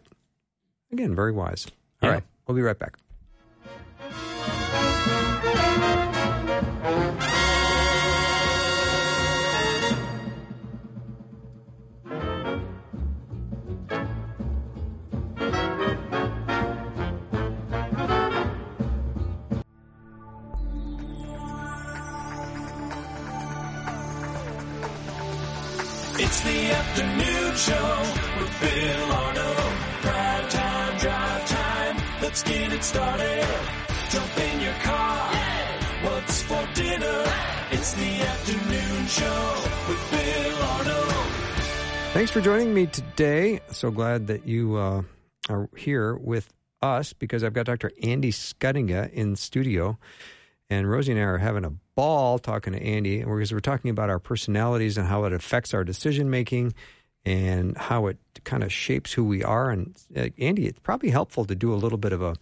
[0.91, 1.67] Again, very wise.
[2.01, 2.15] All Yeah.
[2.15, 2.97] right, we'll be right back.
[26.91, 27.99] Afternoon show
[28.37, 29.73] with Bill Arnold.
[30.01, 31.97] Prime time, drive time.
[32.21, 33.47] Let's get it started.
[34.09, 35.33] Jump in your car.
[36.03, 37.23] What's for dinner?
[37.71, 41.13] It's the afternoon show with Bill Arnold.
[42.11, 43.61] Thanks for joining me today.
[43.71, 45.03] So glad that you uh,
[45.47, 46.51] are here with
[46.81, 47.93] us because I've got Dr.
[48.03, 49.97] Andy Schuttinga in studio.
[50.71, 54.09] And Rosie and I are having a ball talking to Andy because we're talking about
[54.09, 56.73] our personalities and how it affects our decision making
[57.25, 59.69] and how it kind of shapes who we are.
[59.69, 62.35] And uh, Andy, it's probably helpful to do a little bit of a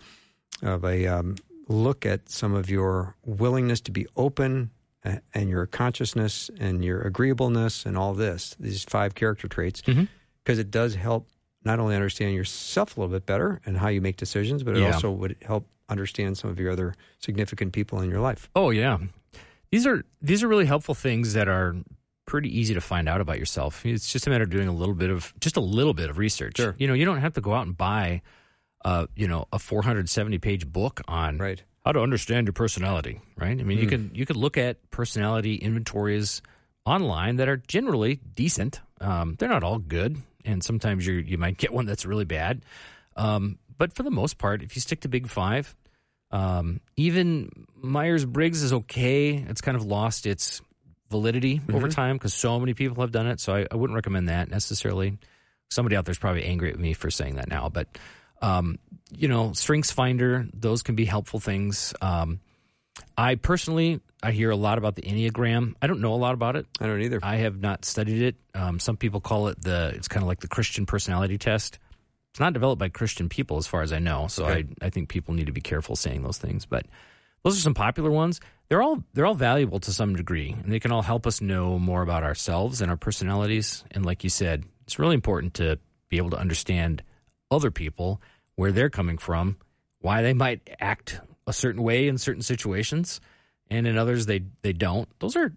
[0.61, 1.37] of a um,
[1.67, 4.69] look at some of your willingness to be open
[5.03, 9.81] uh, and your consciousness and your agreeableness and all this these five character traits
[10.43, 11.29] because it does help
[11.65, 14.81] not only understand yourself a little bit better and how you make decisions, but it
[14.81, 14.93] Yeah.
[14.93, 18.49] also would help understand some of your other significant people in your life.
[18.55, 18.97] Oh yeah,
[19.71, 21.75] these are these are really helpful things that are
[22.25, 23.85] pretty easy to find out about yourself.
[23.85, 26.17] It's just a matter of doing a little bit of just a little bit of
[26.17, 26.57] research.
[26.57, 26.75] Sure.
[26.77, 28.21] You know, you don't have to go out and buy,
[28.85, 31.63] uh, you know, a 470 page book on Right.
[31.83, 33.19] how to understand your personality.
[33.35, 33.59] Right.
[33.59, 36.41] I mean, you can you could look at personality inventories
[36.85, 38.81] online that are generally decent.
[39.01, 42.63] Um, they're not all good, and sometimes you you might get one that's really bad.
[43.15, 45.75] Um, but for the most part, if you stick to Big Five,
[46.31, 49.35] um, even Myers Briggs is okay.
[49.35, 50.61] It's kind of lost its
[51.09, 53.39] validity over time because so many people have done it.
[53.39, 55.17] So I, I wouldn't recommend that necessarily.
[55.69, 57.87] Somebody out there's probably angry at me for saying that now, but
[58.41, 58.79] um,
[59.15, 61.93] you know, Strengths Finder, those can be helpful things.
[62.01, 62.39] Um,
[63.17, 65.75] I personally, I hear a lot about the Enneagram.
[65.81, 66.65] I don't know a lot about it.
[66.79, 67.19] I don't either.
[67.21, 68.35] I have not studied it.
[68.53, 69.91] Um, some people call it the.
[69.95, 71.79] It's kind of like the Christian personality test.
[72.31, 74.27] It's not developed by Christian people, as far as I know.
[74.27, 74.67] So Okay.
[74.81, 76.65] I, I think people need to be careful saying those things.
[76.65, 76.85] But
[77.43, 78.39] those are some popular ones.
[78.67, 81.79] They're all they're all valuable to some degree, and they can all help us know
[81.79, 83.83] more about ourselves and our personalities.
[83.91, 87.03] And like you said, it's really important to be able to understand
[87.49, 88.21] other people,
[88.55, 89.57] where they're coming from,
[90.01, 93.19] why they might act a certain way in certain situations,
[93.71, 95.09] and in others they they don't.
[95.19, 95.51] Those are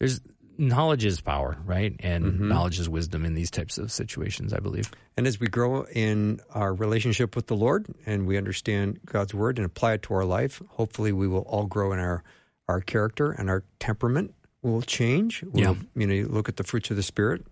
[0.00, 0.20] there's
[0.58, 1.94] knowledge is power, right?
[2.00, 2.48] And mm-hmm.
[2.48, 4.90] knowledge is wisdom in these types of situations, I believe.
[5.16, 9.58] And as we grow in our relationship with the Lord and we understand God's word
[9.58, 12.22] and apply it to our life, hopefully we will all grow in our,
[12.68, 15.42] our character and our temperament will change.
[15.42, 15.74] We'll, Yeah.
[15.94, 17.44] You know, you look at the fruits of the Spirit,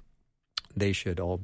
[0.77, 1.41] they should all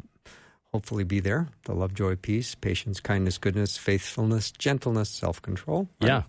[0.73, 5.89] hopefully be there the love, joy, peace, patience, kindness, goodness, faithfulness, gentleness, self control.
[6.01, 6.23] Yeah.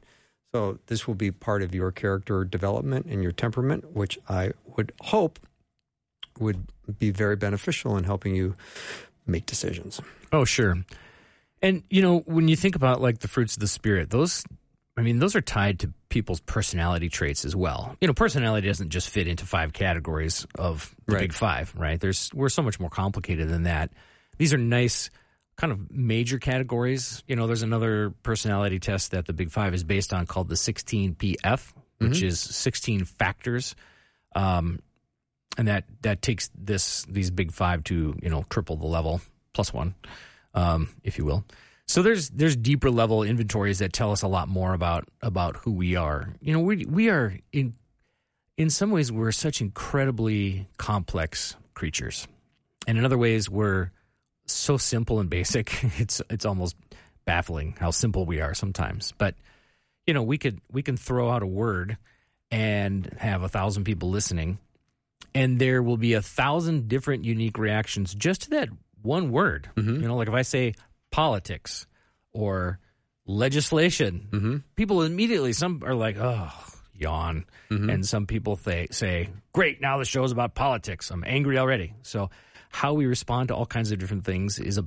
[0.54, 4.94] So this will be part of your character development and your temperament, which I would
[5.02, 5.40] hope
[6.40, 6.66] would
[6.98, 8.56] be very beneficial in helping you
[9.28, 10.00] make decisions.
[10.32, 10.78] Oh, sure.
[11.62, 14.46] And you know, when you think about like the fruits of the spirit, those
[14.98, 17.98] I mean, those are tied to people's personality traits as well.
[18.00, 21.22] You know, personality doesn't just fit into five categories of the Right.
[21.24, 22.00] big five, right?
[22.00, 23.92] There's we're so much more complicated than that.
[24.38, 25.10] These are nice
[25.58, 27.22] kind of major categories.
[27.28, 30.56] You know, there's another personality test that the big five is based on called the
[30.56, 32.28] 16PF, which mm-hmm.
[32.28, 33.76] is 16 factors.
[34.36, 34.80] Um,
[35.58, 39.22] and that that takes this these big five to you know triple the level
[39.54, 39.96] plus one,
[40.54, 41.44] um, if you will.
[41.88, 45.72] So there's there's deeper level inventories that tell us a lot more about about who
[45.72, 46.34] we are.
[46.40, 47.74] You know, we we are in
[48.58, 52.28] in some ways we're such incredibly complex creatures,
[52.88, 53.92] and in other ways we're
[54.46, 55.84] so simple and basic.
[55.98, 56.76] It's it's almost
[57.26, 59.14] baffling how simple we are sometimes.
[59.18, 59.36] But
[60.06, 61.98] you know, we could we can throw out a word
[62.52, 64.58] and have a thousand people listening
[65.34, 68.70] and there will be a thousand different unique reactions just to that
[69.02, 69.70] one word.
[69.76, 70.02] Mm-hmm.
[70.02, 70.74] You know, like if I say
[71.12, 71.88] politics
[72.32, 72.80] or
[73.26, 74.58] legislation, mm-hmm.
[74.76, 76.52] people immediately some are like, "Oh,
[76.94, 77.90] yawn," mm-hmm.
[77.90, 81.12] and some people th- say, "Great, now the show's about politics.
[81.12, 82.30] I'm angry already." So,
[82.70, 84.86] how we respond to all kinds of different things is a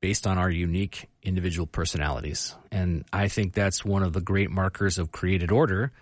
[0.00, 4.98] based on our unique individual personalities, and I think that's one of the great markers
[4.98, 5.92] of created order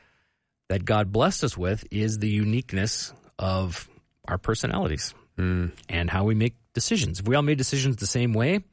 [0.72, 3.88] that God blessed us with is the uniqueness of
[4.26, 7.20] our personalities and how we make decisions.
[7.20, 8.64] If we all made decisions the same way,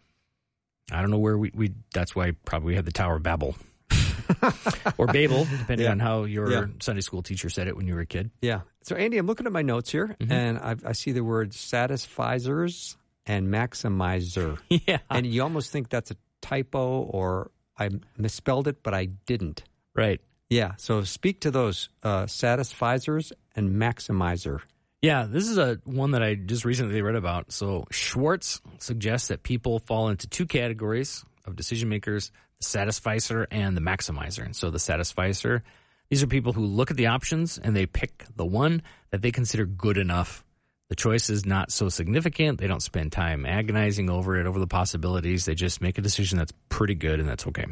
[0.91, 3.55] I don't know where we, we that's why probably we have the Tower of Babel.
[4.97, 5.91] or Babel, depending Yeah.
[5.91, 6.65] on how your Yeah.
[6.79, 8.31] Sunday school teacher said it when you were a kid.
[8.41, 8.61] Yeah.
[8.83, 10.31] So, Andy, I'm looking at my notes here, Mm-hmm.
[10.31, 14.57] and I, I see the word satisficers and maximizer.
[14.87, 14.99] yeah.
[15.09, 19.63] and you almost think that's a typo or I misspelled it, but I didn't.
[19.95, 20.21] Right.
[20.49, 20.73] Yeah.
[20.77, 24.61] So, speak to those uh, satisficers and maximizer.
[25.01, 27.53] Yeah, this is a one that I just recently read about.
[27.53, 33.77] So Schwartz suggests that people fall into two categories of decision makers: the satisficer and
[33.77, 34.43] the maximizer.
[34.43, 35.63] And so the satisficer,
[36.09, 38.81] these are people who look at the options and they pick the one
[39.11, 40.43] that they consider good enough.
[40.89, 42.59] The choice is not so significant.
[42.59, 45.45] They don't spend time agonizing over it, over the possibilities.
[45.45, 47.67] They just make a decision that's pretty good and that's okay.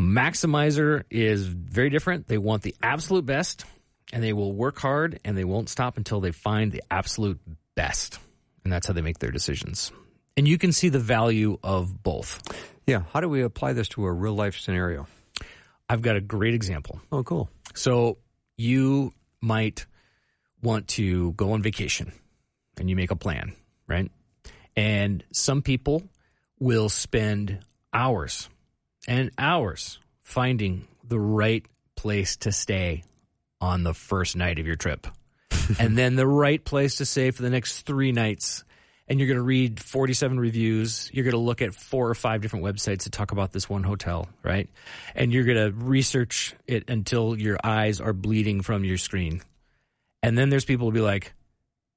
[0.00, 2.26] Maximizer is very different.
[2.26, 3.64] They want the absolute best
[4.12, 7.40] and they will work hard and they won't stop until they find the absolute
[7.74, 8.18] best.
[8.64, 9.92] And that's how they make their decisions.
[10.36, 12.40] And you can see the value of both.
[12.86, 13.02] Yeah.
[13.12, 15.06] How do we apply this to a real life scenario?
[15.88, 17.00] I've got a great example.
[17.10, 17.50] Oh, cool.
[17.74, 18.18] So
[18.56, 19.86] you might
[20.62, 22.12] want to go on vacation
[22.78, 23.54] and you make a plan,
[23.86, 24.10] right?
[24.76, 26.02] And some people
[26.58, 27.60] will spend
[27.92, 28.48] hours
[29.10, 33.02] and hours finding the right place to stay
[33.60, 35.06] on the first night of your trip.
[35.80, 38.64] and then the right place to stay for the next three nights.
[39.08, 41.10] and you're going to read 47 reviews.
[41.12, 43.82] You're going to look at four or five different websites to talk about this one
[43.82, 44.70] hotel, right?
[45.16, 49.42] And you're going to research it until your eyes are bleeding from your screen.
[50.22, 51.34] And then there's people who be like,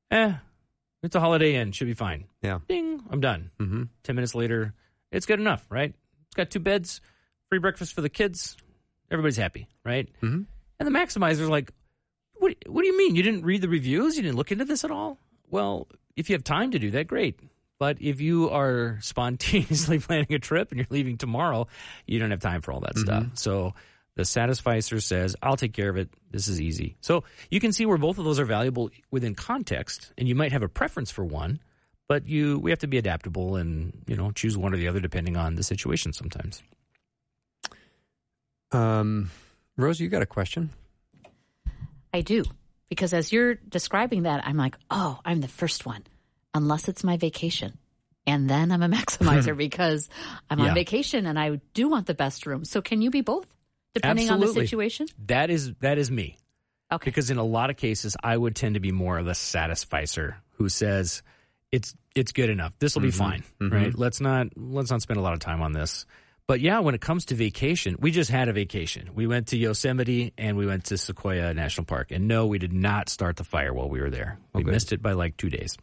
[0.10, 0.34] eh,
[1.04, 2.24] it's a Holiday Inn, should be fine.
[2.42, 2.60] Yeah.
[2.68, 3.52] Ding, I'm done.
[3.60, 3.84] Mm-hmm.
[4.02, 4.74] 10 minutes later,
[5.12, 5.94] it's good enough, right?
[6.34, 7.00] It's got two beds,
[7.50, 8.58] free breakfast for the kids.
[9.12, 10.10] Everybody's happy, right?
[10.24, 10.48] Mhm.
[10.80, 11.72] And the maximizer's like,
[12.34, 13.16] what, what do you mean?
[13.16, 14.16] You didn't read the reviews?
[14.18, 15.20] You didn't look into this at all?
[15.52, 17.40] Well, if you have time to do that, great.
[17.78, 21.68] But if you are spontaneously planning a trip and you're leaving tomorrow,
[22.08, 23.28] you don't have time for all that stuff.
[23.36, 23.76] So
[24.16, 26.10] the Satisficer says, I'll take care of it.
[26.32, 26.98] This is easy.
[27.02, 30.52] So you can see where both of those are valuable within context, and you might
[30.52, 31.60] have a preference for one,
[32.08, 35.00] but you we have to be adaptable and you know choose one or the other
[35.00, 36.62] depending on the situation sometimes.
[38.72, 39.30] Um,
[39.78, 40.72] Rose, you got a question?
[42.14, 42.44] I do.
[42.90, 46.04] Because as you're describing that, I'm like, oh, I'm the first one,
[46.54, 47.78] unless it's my vacation.
[48.26, 50.10] And then I'm a maximizer because
[50.50, 50.70] I'm Yeah.
[50.70, 52.66] on vacation and I do want the best room.
[52.66, 53.48] So can you be both,
[53.94, 55.08] depending on the situation?
[55.26, 56.38] That is that is me.
[56.92, 57.06] Okay.
[57.06, 60.38] Because in a lot of cases, I would tend to be more of a satisficer
[60.58, 61.24] who says
[61.74, 62.72] it's it's good enough.
[62.78, 63.18] This will be mm-hmm.
[63.18, 63.74] fine, mm-hmm.
[63.74, 63.98] right?
[63.98, 66.06] Let's not let's not spend a lot of time on this.
[66.46, 69.10] But yeah, when it comes to vacation, we just had a vacation.
[69.16, 72.12] We went to Yosemite and we went to Sequoia National Park.
[72.12, 74.38] And no, we did not start the fire while we were there.
[74.54, 75.78] Oh, we missed it by like two days.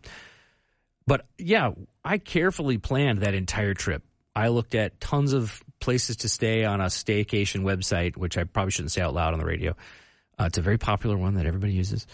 [1.07, 1.71] But yeah,
[2.05, 4.05] I carefully planned that entire trip.
[4.37, 8.71] I looked at tons of places to stay on a staycation website, which I probably
[8.71, 9.75] shouldn't say out loud on the radio.
[10.41, 12.07] Uh, it's a very popular one that everybody uses.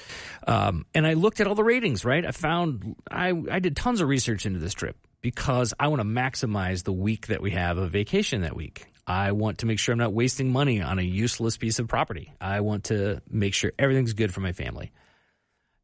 [0.48, 2.26] Um, and I looked at all the ratings, right?
[2.26, 6.04] I found, I, I did tons of research into this trip because I want to
[6.04, 8.86] maximize the week that we have of vacation that week.
[9.06, 12.32] I want to make sure I'm not wasting money on a useless piece of property.
[12.40, 14.90] I want to make sure everything's good for my family.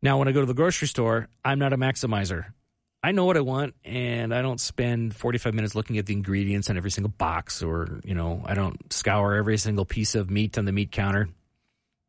[0.03, 2.47] Now, when I go to the grocery store, I'm not a maximizer.
[3.05, 6.71] I know what I want, and I don't spend 45 minutes looking at the ingredients
[6.71, 10.59] on every single box, or, you know, I don't scour every single piece of meat
[10.59, 11.29] on the meat counter.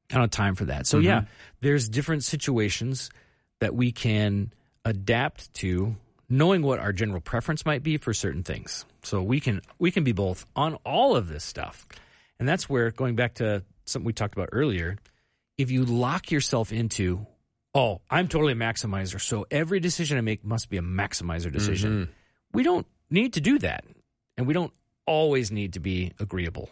[0.10, 0.86] Don't have time for that.
[0.86, 1.30] So, yeah, mm-hmm.
[1.62, 3.10] there's different situations
[3.60, 4.54] that we can
[4.86, 5.96] adapt to
[6.30, 8.86] knowing what our general preference might be for certain things.
[9.04, 11.88] So we can we can be both on all of this stuff.
[12.40, 14.98] And that's where going back to something we talked about earlier,
[15.58, 17.26] if you lock yourself into
[17.76, 21.92] oh, I'm totally a maximizer, so every decision I make must be a maximizer decision.
[21.92, 22.12] Mm-hmm.
[22.54, 23.84] We don't need to do that.
[24.38, 24.72] And we don't
[25.06, 26.70] always need to be agreeable.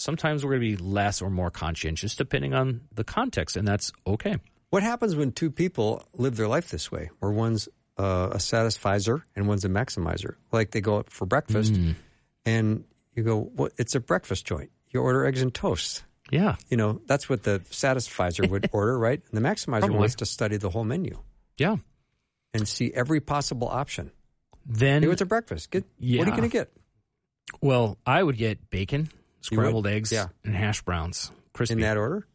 [0.00, 3.92] Sometimes we're going to be less or more conscientious depending on the context, and that's
[4.06, 4.36] okay.
[4.70, 9.24] What happens when two people live their life this way, where one's uh, a satisficer
[9.36, 10.36] and one's a maximizer?
[10.52, 11.74] Like they go out for breakfast,
[12.44, 12.84] and
[13.14, 16.04] you go, "Well, it's a breakfast joint." You order eggs and toast.
[16.30, 16.56] Yeah.
[16.68, 19.20] You know, that's what the satisficer would order, right?
[19.32, 19.98] And the maximizer Probably.
[19.98, 21.18] wants to study the whole menu
[21.58, 21.76] Yeah.
[22.54, 24.12] and see every possible option.
[24.64, 25.70] Then Hey, what's a breakfast?
[25.72, 26.70] Get what are you going to get
[27.60, 29.10] Well, I would get bacon,
[29.40, 30.28] scrambled eggs, Yeah.
[30.44, 31.30] and hash browns.
[31.52, 31.74] Crispy.
[31.74, 32.26] in that order?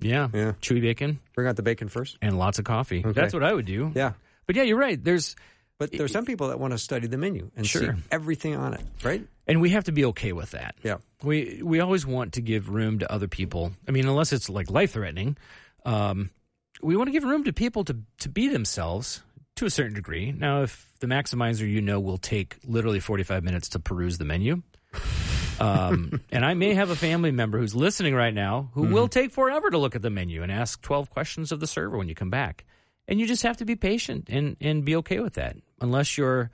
[0.00, 0.28] yeah.
[0.32, 0.52] Yeah.
[0.60, 2.16] Chewy bacon Bring out the bacon first.
[2.22, 3.00] and lots of coffee.
[3.04, 3.12] Okay.
[3.12, 3.92] That's what I would do.
[3.94, 4.12] Yeah,
[4.46, 5.02] But yeah, you're right.
[5.02, 5.36] There's
[5.78, 7.94] but there's some people that want to study the menu and Sure.
[7.94, 9.26] see everything on it, right?
[9.46, 10.76] and we have to be okay with that.
[10.82, 10.96] Yeah.
[11.22, 13.72] We we always want to give room to other people.
[13.88, 15.36] I mean, unless it's like life threatening,
[15.84, 16.30] um,
[16.82, 19.22] we want to give room to people to to be themselves
[19.56, 20.32] to a certain degree.
[20.32, 24.62] Now, if the maximizer you know will take literally 45 minutes to peruse the menu,
[25.60, 29.30] um, and I may have a family member who's listening right now who will take
[29.30, 32.14] forever to look at the menu and ask 12 questions of the server when you
[32.14, 32.64] come back.
[33.06, 35.56] And you just have to be patient and, and be okay with that.
[35.80, 36.50] Unless you're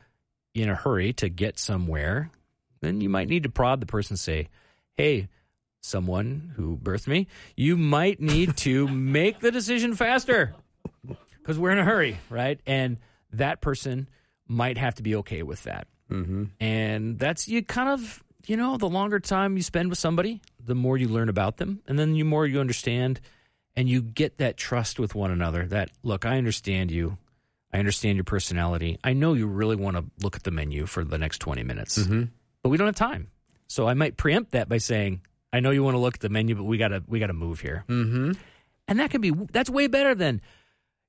[0.55, 2.31] in a hurry to get somewhere,
[2.81, 4.49] then you might need to prod the person and say,
[4.97, 5.29] hey,
[5.81, 10.55] someone who birthed me, you might need to make the decision faster
[11.39, 12.61] because we're in a hurry, right?
[12.67, 12.99] And
[13.33, 14.09] that person
[14.47, 15.87] might have to be okay with that.
[16.11, 16.45] Mm-hmm.
[16.59, 20.74] And that's you kind of, you know, the longer time you spend with somebody, the
[20.74, 21.81] more you learn about them.
[21.87, 23.20] And then the more you understand
[23.76, 27.18] and you get that trust with one another that, look, I understand you.
[27.72, 28.98] I understand your personality.
[29.05, 31.98] I know you really want to look at the menu for the next 20 minutes,
[32.62, 33.28] but we don't have time.
[33.68, 35.20] So I might preempt that by saying,
[35.53, 37.61] I know you want to look at the menu, but we gotta we gotta move
[37.61, 37.84] here.
[37.88, 38.32] Mm-hmm.
[38.88, 40.41] And that can be that's way better than,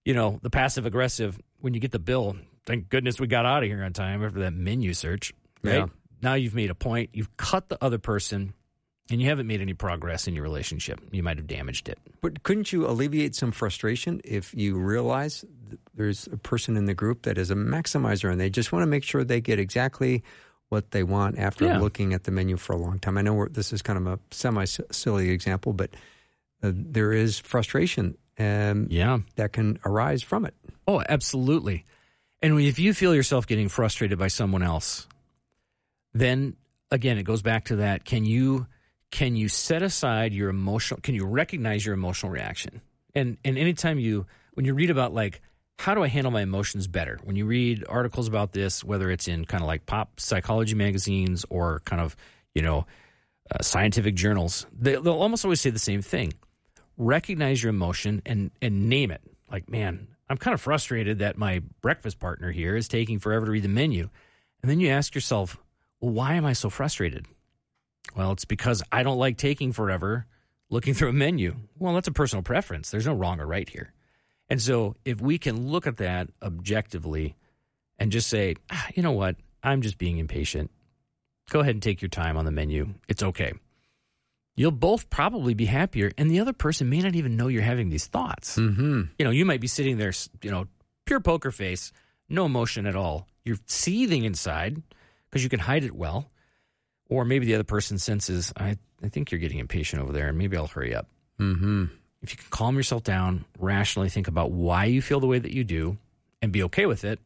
[0.06, 2.36] you know, the passive aggressive when you get the bill.
[2.68, 5.34] Thank goodness we got out of here on time after that menu search.
[5.64, 5.86] Right Yeah.
[6.22, 7.10] Now, you've made a point.
[7.14, 8.54] You've cut the other person,
[9.10, 11.00] and you haven't made any progress in your relationship.
[11.12, 11.98] You might have damaged it.
[12.22, 15.44] But couldn't you alleviate some frustration if you realize
[15.96, 18.88] there's a person in the group that is a maximizer and they just want to
[18.88, 20.24] make sure they get exactly
[20.70, 21.80] what they want after Yeah.
[21.80, 23.18] looking at the menu for a long time?
[23.18, 25.90] I know we're, this is kind of a semi silly example, but
[26.64, 29.20] uh, there is frustration um, Yeah.
[29.36, 30.54] that can arise from it.
[30.88, 31.86] Oh, absolutely.
[32.42, 35.08] And if you feel yourself getting frustrated by someone else,
[36.14, 36.56] then
[36.90, 38.06] again, it goes back to that.
[38.06, 38.68] Can you
[39.12, 41.02] can you set aside your emotional?
[41.02, 42.82] Can you recognize your emotional reaction?
[43.14, 45.42] And and anytime you when you read about like
[45.80, 47.20] how do I handle my emotions better?
[47.24, 51.44] When you read articles about this, whether it's in kind of like pop psychology magazines
[51.50, 52.16] or kind of
[52.54, 52.86] you know
[53.50, 56.34] uh, scientific journals, they, they'll almost always say the same thing:
[56.98, 59.22] recognize your emotion and and name it.
[59.52, 63.52] Like, man, I'm kind of frustrated that my breakfast partner here is taking forever to
[63.52, 64.10] read the menu.
[64.62, 65.58] And then you ask yourself,
[66.02, 67.26] why am I so frustrated?
[68.16, 70.26] Well, it's because I don't like taking forever
[70.70, 71.56] looking through a menu.
[71.80, 72.92] Well, that's a personal preference.
[72.92, 73.94] There's no wrong or right here.
[74.50, 77.36] And so if we can look at that objectively
[77.98, 80.72] and just say, ah, you know what, I'm just being impatient,
[81.50, 82.96] go ahead and take your time on the menu.
[83.08, 83.54] It's okay.
[84.56, 87.90] You'll both probably be happier, and the other person may not even know you're having
[87.90, 88.58] these thoughts.
[88.58, 89.04] Mm-hmm.
[89.18, 90.68] You know, you might be sitting there, you know,
[91.06, 91.94] pure poker face,
[92.28, 93.28] no emotion at all.
[93.46, 94.82] You're seething inside
[95.32, 96.30] because you can hide it well.
[97.10, 100.38] Or maybe the other person senses, I, I think you're getting impatient over there, and
[100.38, 101.08] maybe I'll hurry up.
[101.40, 101.86] Mm-hmm.
[102.22, 105.52] If you can calm yourself down, rationally think about why you feel the way that
[105.52, 105.98] you do,
[106.42, 107.20] and be okay with it,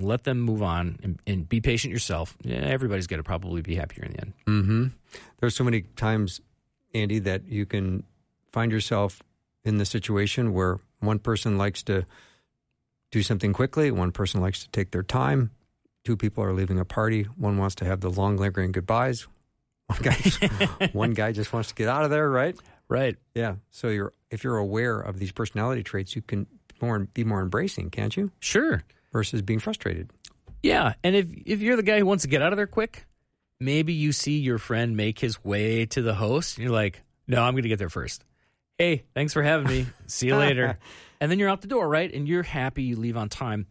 [0.00, 2.36] let them move on and, and be patient yourself.
[2.42, 4.32] Yeah, everybody's got to probably be happier in the end.
[4.46, 4.86] Mm-hmm.
[5.38, 6.40] There's so many times,
[6.94, 8.04] Andy, that you can
[8.52, 9.22] find yourself
[9.64, 12.06] in the situation where one person likes to
[13.10, 15.50] do something quickly, one person likes to take their time,
[16.04, 19.26] two people are leaving a party, one wants to have the long lingering goodbyes,
[19.86, 20.42] one guy, just,
[20.94, 22.56] one guy just wants to get out of there, right?
[22.88, 23.16] Right.
[23.34, 23.56] Yeah.
[23.70, 26.46] So you're if you're aware of these personality traits, you can
[26.80, 28.30] more be more embracing, can't you?
[28.40, 28.82] Sure.
[29.12, 30.10] Versus being frustrated.
[30.62, 33.06] Yeah, and if if you're the guy who wants to get out of there quick,
[33.60, 37.42] maybe you see your friend make his way to the host, and you're like, "No,
[37.42, 38.24] I'm going to get there first.
[38.78, 39.86] Hey, thanks for having me.
[40.06, 40.78] See you later."
[41.20, 42.12] and then you're out the door, right?
[42.12, 43.66] And you're happy you leave on time,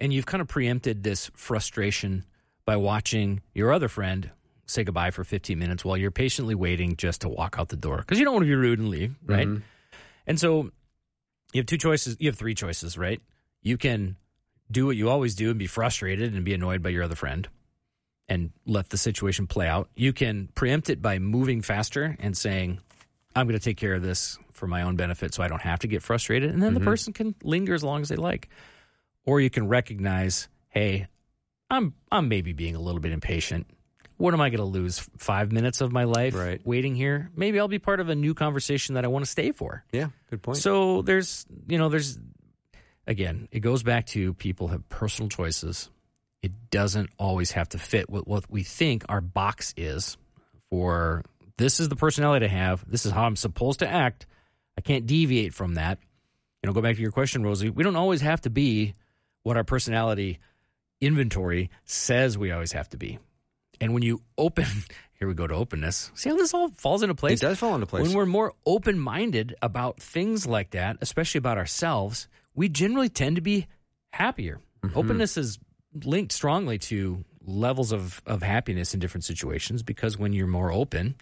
[0.00, 2.24] and you've kind of preempted this frustration
[2.64, 4.30] by watching your other friend
[4.66, 7.98] say goodbye for 15 minutes while you're patiently waiting just to walk out the door
[7.98, 9.48] because you don't want to be rude and leave, right?
[9.48, 9.62] Mhm.
[10.26, 10.70] And so
[11.54, 12.16] you have two choices.
[12.20, 13.22] You have three choices, right?
[13.62, 14.16] You can
[14.70, 17.48] do what you always do and be frustrated and be annoyed by your other friend
[18.28, 19.88] and let the situation play out.
[19.96, 22.78] You can preempt it by moving faster and saying,
[23.34, 25.78] I'm going to take care of this for my own benefit so I don't have
[25.78, 26.50] to get frustrated.
[26.50, 28.50] And then the person can linger as long as they like.
[29.28, 31.06] Or you can recognize, hey,
[31.70, 33.66] I'm I'm maybe being a little bit impatient.
[34.16, 34.98] What am I going to lose?
[35.18, 36.60] Five minutes of my life Right.
[36.66, 37.30] waiting here?
[37.36, 39.84] Maybe I'll be part of a new conversation that I want to stay for.
[39.92, 40.08] Yeah.
[40.30, 40.58] Good point.
[40.58, 42.18] So there's, you know, there's,
[43.06, 45.90] again, it goes back to people have personal choices.
[46.42, 50.16] It doesn't always have to fit with what we think our box is
[50.70, 51.22] for
[51.58, 52.84] this is the personality I have.
[52.90, 54.26] This is how I'm supposed to act.
[54.76, 55.98] I can't deviate from that.
[56.62, 57.70] You know, go back to your question, Rosie.
[57.70, 58.94] We don't always have to be
[59.42, 60.38] what our personality
[61.00, 63.18] inventory says we always have to be.
[63.80, 64.66] And when you open,
[65.14, 66.10] here we go to openness.
[66.14, 67.40] See how this all falls into place?
[67.40, 68.06] it does fall into place.
[68.06, 73.36] When we're more open minded about things like that, especially about ourselves, we generally tend
[73.36, 73.66] to be
[74.12, 74.60] happier.
[74.82, 74.98] Mm-hmm.
[74.98, 75.58] Openness is
[76.04, 81.14] linked strongly to levels of, of happiness in different situations because when you're more open,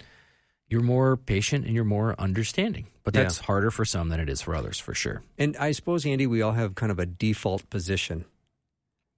[0.69, 2.87] you're more patient and you're more understanding.
[3.05, 3.23] But Yeah.
[3.23, 5.23] that's harder for some than it is for others, for sure.
[5.39, 8.25] and I suppose, Andy, we all have kind of a default position.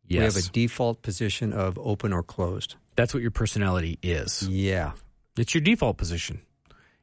[0.07, 0.19] Yes.
[0.19, 2.77] We have a default position of open or closed.
[2.97, 4.43] that's what your personality is.
[4.49, 4.93] Yeah.
[5.37, 6.41] It's your default position.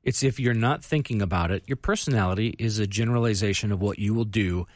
[0.04, 4.14] It's if you're not thinking about it, your personality is a generalization of what you
[4.14, 4.68] will do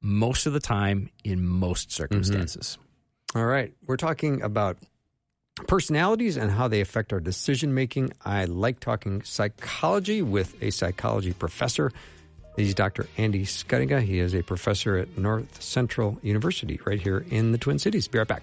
[0.00, 2.02] most of the time in most mm-hmm.
[2.02, 2.78] circumstances.
[3.34, 3.74] All right.
[3.86, 4.78] We're talking about
[5.66, 8.12] personalities and how they affect our decision making.
[8.24, 11.92] I like talking psychology with a psychology professor.
[12.56, 13.06] He's Dr.
[13.16, 14.02] Andy Schuttinga.
[14.02, 18.08] He is a professor at North Central University right here in the Twin Cities.
[18.08, 18.42] Be right back.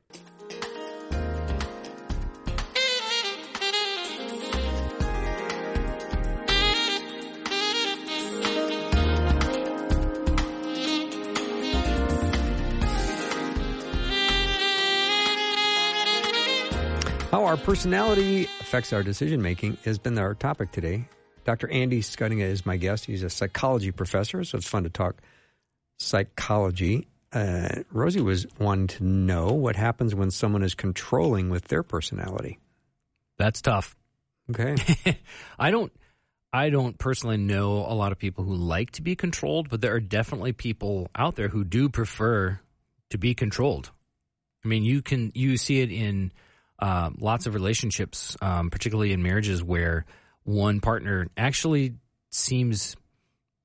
[17.51, 21.05] our personality affects our decision making has been our topic today.
[21.43, 21.69] Dr.
[21.69, 23.03] Andy Schuttinga is my guest.
[23.03, 25.17] He's a psychology professor, so it's fun to talk
[25.99, 27.09] psychology.
[27.33, 32.57] Uh, Rosie was wanting to know what happens when someone is controlling with their personality.
[33.37, 33.97] That's tough.
[34.51, 34.77] Okay.
[35.59, 35.91] I don't
[36.53, 39.93] I don't personally know a lot of people who like to be controlled, but there
[39.93, 42.61] are definitely people out there who do prefer
[43.09, 43.91] to be controlled.
[44.63, 46.31] I mean, you can you see it in
[46.81, 50.05] uh, lots of relationships, um, particularly in marriages where
[50.43, 51.93] one partner actually
[52.31, 52.95] seems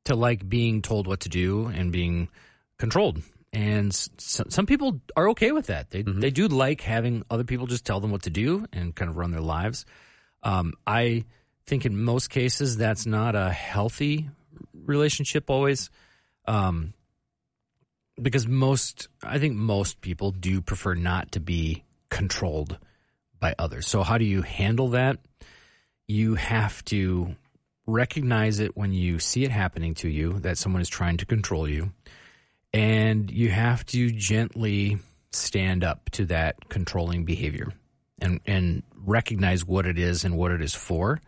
[0.05, 2.29] to like being told what to do and being
[2.79, 3.23] controlled.
[3.53, 5.91] And s- some people are okay with that.
[5.91, 9.11] They they do like having other people just tell them what to do and kind
[9.11, 9.87] of run their lives.
[10.43, 11.25] Um, I
[11.67, 14.29] think in most cases that's not a healthy
[14.75, 15.91] relationship always,
[16.47, 16.93] um,
[18.21, 22.79] because most I think most people do prefer not to be controlled
[23.41, 23.87] by others.
[23.87, 25.19] So how do you handle that?
[26.07, 27.35] You have to
[27.87, 31.69] recognize it when you see it happening to you that someone is trying to control
[31.69, 31.93] you,
[32.73, 34.99] and you have to gently
[35.33, 37.73] stand up to that controlling behavior
[38.21, 41.21] and and recognize what it is and what it is for.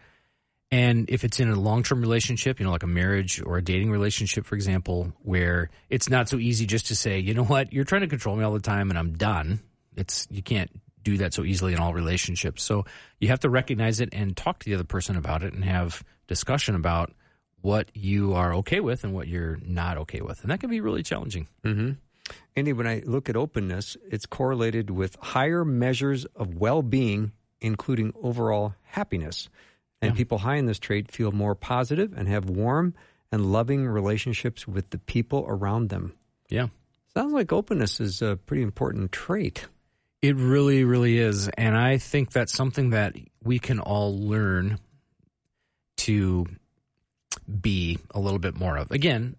[0.71, 3.65] And if it's in a long term relationship, you know, like a marriage or a
[3.65, 7.73] dating relationship, for example, where it's not so easy just to say, you know what,
[7.73, 9.61] you're trying to control me all the time and I'm done.
[9.97, 10.71] It's you can't
[11.03, 12.63] do that so easily in all relationships.
[12.63, 12.85] So
[13.21, 16.03] you have to recognize it and talk to the other person about it and have
[16.27, 17.13] discussion about
[17.61, 20.43] what you are okay with and what you're not okay with.
[20.43, 21.49] And that can be really challenging.
[21.65, 21.93] Mm-hmm.
[22.57, 28.13] Andy, when I look at openness, it's correlated with higher measures of well being, including
[28.23, 29.49] overall happiness.
[30.01, 32.95] And people high in this trait feel more positive and have warm
[33.33, 36.15] and loving relationships with the people around them.
[36.49, 36.69] Yeah.
[37.15, 39.67] Sounds like openness is a pretty important trait.
[40.21, 41.49] It really, really is.
[41.49, 44.79] And I think that's something that we can all learn
[45.99, 46.47] to
[47.61, 48.91] be a little bit more of.
[48.91, 49.37] Again,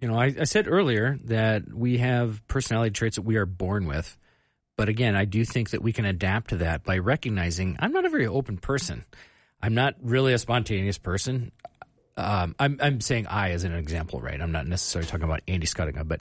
[0.00, 3.86] you know, I, I said earlier that we have personality traits that we are born
[3.86, 4.16] with.
[4.76, 8.04] But again, I do think that we can adapt to that by recognizing I'm not
[8.04, 9.04] a very open person.
[9.60, 11.50] I'm not really a spontaneous person.
[12.16, 14.40] Um, I'm, I'm saying I as an example, right?
[14.40, 16.20] I'm not necessarily talking about Andy Schuttinga, but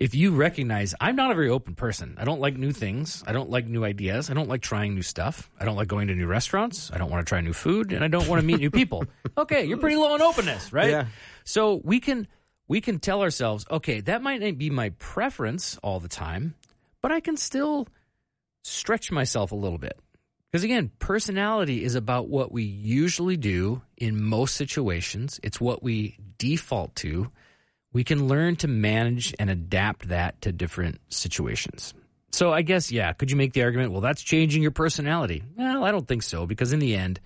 [0.00, 3.32] if you recognize I'm not a very open person, I don't like new things, I
[3.32, 6.14] don't like new ideas, I don't like trying new stuff, I don't like going to
[6.14, 8.58] new restaurants, I don't want to try new food, and I don't want to meet
[8.58, 9.04] new people.
[9.38, 10.90] Okay, you're pretty low on openness, right?
[10.90, 11.06] Yeah.
[11.44, 12.26] So we can
[12.68, 16.54] we can tell ourselves, okay, that might not be my preference all the time,
[17.00, 17.86] but I can still
[18.62, 19.98] stretch myself a little bit.
[20.50, 25.38] Because again, personality is about what we usually do in most situations.
[25.42, 27.30] It's what we default to.
[27.92, 31.92] We can learn to manage and adapt that to different situations.
[32.32, 35.42] So I guess, yeah, could you make the argument, well, that's changing your personality?
[35.56, 37.20] Well, I don't think so, because in the end,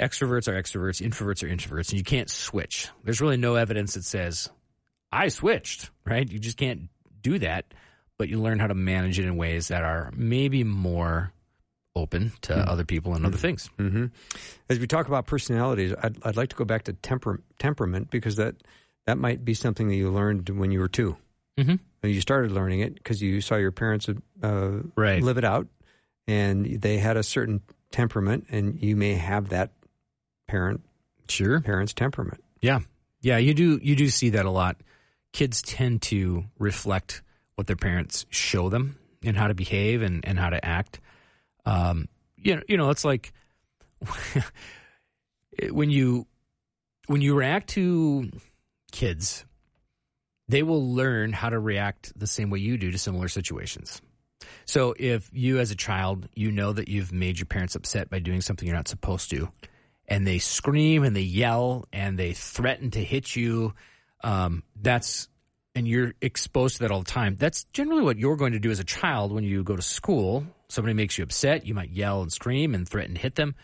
[0.00, 2.88] extroverts are extroverts, introverts are introverts, and you can't switch.
[3.02, 4.48] There's really no evidence that says,
[5.10, 6.30] I switched, right?
[6.30, 6.88] You just can't
[7.20, 7.74] do that,
[8.18, 11.32] but you learn how to manage it in ways that are maybe more
[11.94, 13.68] open to other people and other things.
[13.76, 14.06] hmm
[14.70, 18.36] As we talk about personalities, I'd, I'd like to go back to temper, temperament because
[18.36, 18.54] that
[19.06, 21.16] that might be something that you learned when you were 2
[21.58, 21.78] Mhm.
[22.04, 24.08] You started learning it because you saw your parents
[24.42, 25.22] uh, Right.
[25.22, 25.68] live it out,
[26.26, 29.70] and they had a certain temperament, and you may have that
[30.48, 30.80] parent
[31.28, 31.60] Sure.
[31.60, 32.42] parent's temperament.
[32.60, 32.80] Yeah.
[33.20, 34.80] Yeah, you do you do see that a lot.
[35.32, 37.22] Kids tend to reflect
[37.54, 40.98] what their parents show them and how to behave and, and how to act.
[41.64, 43.32] Um, you know, you know, it's like
[45.70, 46.26] when you
[47.06, 48.30] when you react to
[48.92, 49.44] kids,
[50.48, 54.00] they will learn how to react the same way you do to similar situations.
[54.64, 58.18] So if you as a child, you know that you've made your parents upset by
[58.18, 59.50] doing something you're not supposed to,
[60.06, 63.74] and they scream and they yell and they threaten to hit you,
[64.22, 65.28] um, that's
[65.74, 67.36] and you're exposed to that all the time.
[67.36, 70.44] That's generally what you're going to do as a child when you go to school.
[70.68, 73.54] Somebody makes you upset, you might yell and scream and threaten to hit them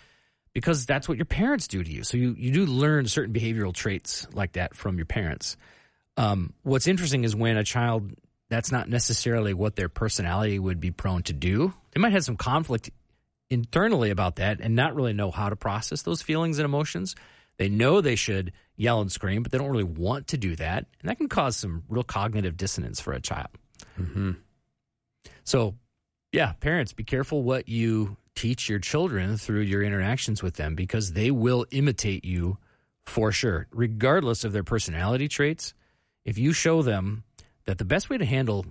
[0.53, 2.03] because that's what your parents do to you.
[2.03, 5.57] So you, you do learn certain behavioral traits like that from your parents.
[6.16, 8.12] Um, what's interesting is when a child,
[8.49, 11.72] that's not necessarily what their personality would be prone to do.
[11.92, 12.90] They might have some conflict
[13.51, 17.14] internally about that and not really know how to process those feelings and emotions.
[17.57, 20.86] They know they should yell and scream, but they don't really want to do that.
[21.01, 23.49] And that can cause some real cognitive dissonance for a child.
[25.44, 25.74] So,
[26.32, 31.12] yeah, parents, be careful what you teach your children through your interactions with them because
[31.12, 32.57] they will imitate you
[33.05, 35.74] for sure, regardless of their personality traits.
[36.24, 37.24] If you show them
[37.66, 38.64] that the best way to handle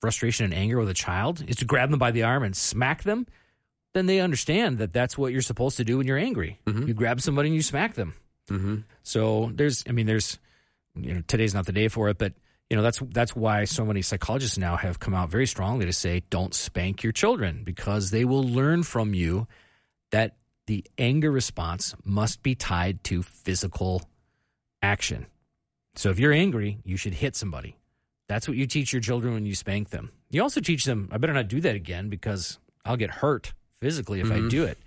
[0.00, 3.02] frustration and anger with a child is to grab them by the arm and smack
[3.02, 3.26] them,
[3.92, 6.60] then they understand that that's what you're supposed to do when you're angry.
[6.86, 8.14] You grab somebody and you smack them.
[8.50, 8.76] Mm-hmm.
[9.02, 10.38] So there's, I mean, there's,
[10.94, 12.34] you know, today's not the day for it, but
[12.70, 15.92] you know, that's that's why so many psychologists now have come out very strongly to
[15.92, 19.46] say don't spank your children because they will learn from you
[20.10, 20.36] that
[20.66, 24.02] the anger response must be tied to physical
[24.82, 25.26] action.
[25.94, 27.76] So if you're angry, you should hit somebody.
[28.28, 30.10] That's what you teach your children when you spank them.
[30.30, 34.20] You also teach them, I better not do that again because I'll get hurt physically
[34.20, 34.48] if I mm-hmm.
[34.48, 34.78] do it.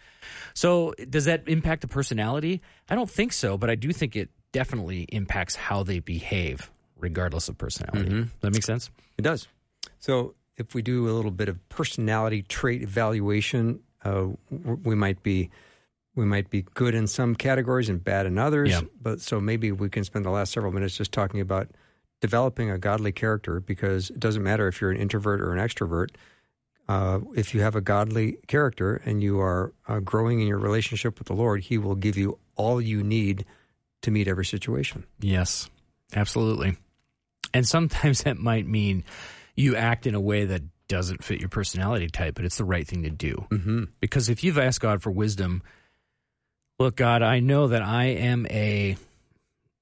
[0.53, 2.61] So does that impact the personality?
[2.89, 7.49] I don't think so, but I do think it definitely impacts how they behave, regardless
[7.49, 8.09] of personality.
[8.09, 8.89] Does that make sense?
[9.17, 9.47] It does.
[9.99, 15.49] So if we do a little bit of personality trait evaluation, uh, we might be
[16.15, 18.71] we might be good in some categories and bad in others.
[18.71, 18.81] Yeah.
[19.01, 21.69] But so maybe we can spend the last several minutes just talking about
[22.21, 26.09] developing a godly character because it doesn't matter if you're an introvert or an extrovert.
[26.89, 31.19] Uh, if you have a godly character and you are uh, growing in your relationship
[31.19, 33.45] with the Lord, He will give you all you need
[34.01, 35.05] to meet every situation.
[35.19, 35.69] Yes,
[36.15, 36.77] absolutely.
[37.53, 39.03] And sometimes that might mean
[39.55, 42.87] you act in a way that doesn't fit your personality type, but it's the right
[42.87, 43.45] thing to do.
[43.49, 43.83] Mm-hmm.
[43.99, 45.61] Because if you've asked God for wisdom,
[46.79, 48.95] look, God, I know that I am a,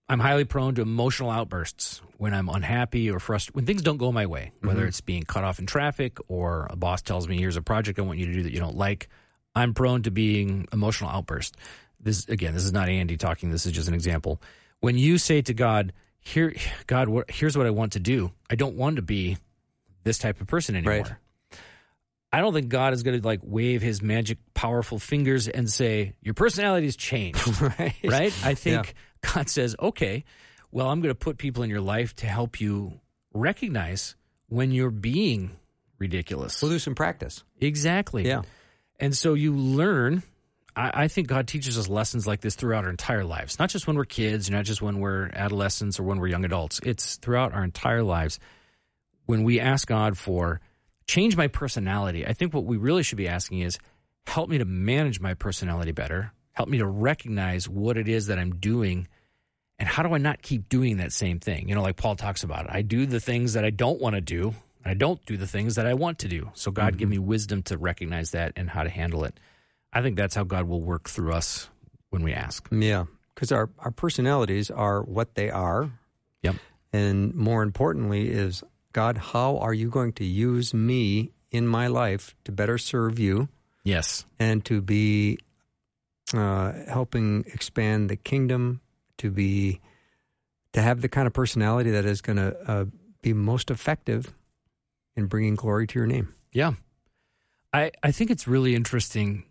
[0.10, 4.12] I'm highly prone to emotional outbursts when I'm unhappy or frustrated, when things don't go
[4.12, 7.58] my way, whether it's being cut off in traffic or a boss tells me, here's
[7.58, 9.10] a project I want you to do that you don't like.
[9.54, 11.56] I'm prone to being emotional outbursts.
[12.00, 13.52] This, again, this is not Andy talking.
[13.52, 14.42] This is just an example.
[14.80, 15.94] When you say to God,
[16.26, 16.56] here,
[16.88, 18.32] God, what, here's what I want to do.
[18.50, 19.38] I don't want to be
[20.04, 20.94] this type of person anymore.
[20.94, 21.60] Right.
[22.34, 26.16] I don't think God is going to like wave his magic, powerful fingers and say,
[26.22, 27.62] Your personality has changed.
[27.62, 27.96] right.
[28.04, 28.34] right?
[28.44, 30.26] I think God says, Okay,
[30.72, 33.00] well, I'm going to put people in your life to help you
[33.34, 34.16] recognize
[34.50, 35.52] when you're being
[36.00, 36.62] ridiculous.
[36.62, 37.44] We'll do some practice.
[37.62, 38.28] Exactly.
[38.28, 38.42] Yeah.
[39.00, 40.24] And so you learn.
[40.76, 43.88] I, I think God teaches us lessons like this throughout our entire lives, not just
[43.88, 46.80] when we're kids, not just when we're adolescents or when we're young adults.
[46.84, 48.40] It's throughout our entire lives.
[49.26, 50.62] When we ask God for
[51.08, 53.80] change my personality, I think what we really should be asking is
[54.28, 58.40] help me to manage my personality better, help me to recognize what it is that
[58.40, 59.08] I'm doing.
[59.78, 61.70] And how do I not keep doing that same thing?
[61.70, 64.22] You know, like Paul talks about, I do the things that I don't want to
[64.22, 64.54] do,
[64.84, 66.52] and I don't do the things that I want to do.
[66.54, 67.12] So, God, give mm-hmm.
[67.12, 69.38] me wisdom to recognize that and how to handle it.
[69.96, 71.70] I think that's how God will work through us
[72.10, 72.68] when we ask.
[72.70, 75.90] Yeah, because our, our personalities are what they are.
[76.44, 76.56] Yep.
[76.94, 82.36] And more importantly, is God, how are you going to use me in my life
[82.44, 83.48] to better serve you
[83.84, 84.26] Yes.
[84.40, 85.40] and to be
[86.34, 88.82] uh, helping expand the kingdom,
[89.18, 89.80] to be
[90.74, 92.86] to have the kind of personality that is going to uh,
[93.22, 94.34] be most effective
[95.16, 96.34] in bringing glory to your name.
[96.52, 96.74] Yeah.
[97.74, 99.46] I, I think it's really interesting.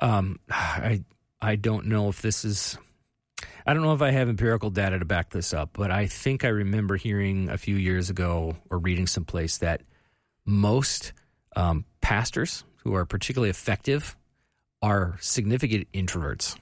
[0.00, 1.04] Um, I
[1.40, 2.76] I don't know if this is
[3.66, 6.44] I don't know if I have empirical data to back this up, but I think
[6.44, 9.82] I remember hearing a few years ago or reading someplace that
[10.44, 11.12] most
[11.56, 14.16] um, pastors who are particularly effective
[14.82, 16.56] are significant introverts.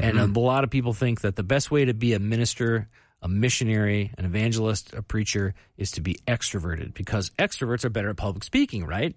[0.00, 2.88] And a lot of people think that the best way to be a minister,
[3.22, 8.16] a missionary, an evangelist, a preacher is to be extroverted because extroverts are better at
[8.16, 9.14] public speaking, right?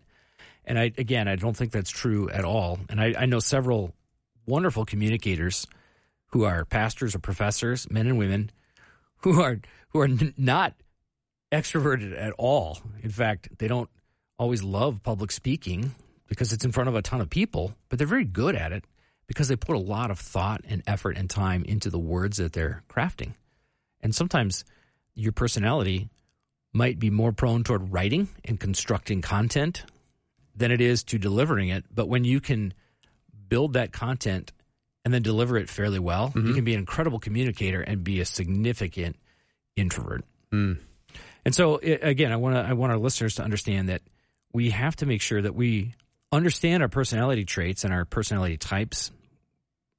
[0.68, 2.78] And I, again, I don't think that's true at all.
[2.90, 3.94] And I, I know several
[4.46, 5.66] wonderful communicators
[6.28, 8.52] who are pastors or professors, men and women,
[9.22, 9.60] who are
[9.90, 10.74] who are not
[11.54, 12.80] extroverted at all.
[13.02, 13.90] In fact, they don't
[14.38, 15.96] always love public speaking
[16.28, 18.84] because it's in front of a ton of people, but they're very good at it
[19.26, 22.52] because they put a lot of thought and effort and time into the words that
[22.52, 23.34] they're crafting.
[24.02, 24.66] And sometimes
[25.16, 26.10] your personality
[26.74, 29.86] might be more prone toward writing and constructing content
[30.58, 31.86] than it is to delivering it.
[31.94, 32.74] But when you can
[33.48, 34.52] build that content
[35.06, 36.56] and then deliver it fairly well, you mm-hmm.
[36.56, 39.16] can be an incredible communicator and be a significant
[39.76, 40.26] introvert.
[40.52, 40.80] Mm.
[41.46, 44.02] And so again, I want to I want our listeners to understand that
[44.52, 45.94] we have to make sure that we
[46.32, 49.12] understand our personality traits and our personality types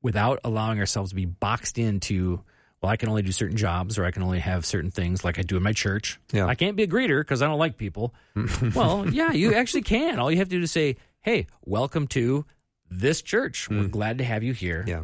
[0.02, 2.42] without allowing ourselves to be boxed into
[2.82, 5.38] well, I can only do certain jobs or I can only have certain things like
[5.38, 6.20] I do in my church.
[6.32, 6.46] Yeah.
[6.46, 8.14] I can't be a greeter because I don't like people.
[8.74, 10.18] well, yeah, you actually can.
[10.18, 12.44] All you have to do is say, hey, welcome to
[12.90, 13.68] this church.
[13.68, 14.84] We're glad to have you here.
[14.86, 15.02] Yeah.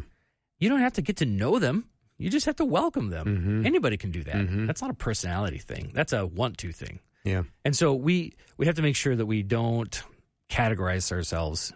[0.57, 1.85] You don't have to get to know them.
[2.17, 3.27] You just have to welcome them.
[3.27, 3.65] Mm-hmm.
[3.65, 4.47] Anybody can do that.
[4.67, 5.91] That's not a personality thing.
[5.93, 6.99] That's a want to thing.
[7.25, 7.43] Yeah.
[7.65, 10.01] And so we we have to make sure that we don't
[10.49, 11.73] categorize ourselves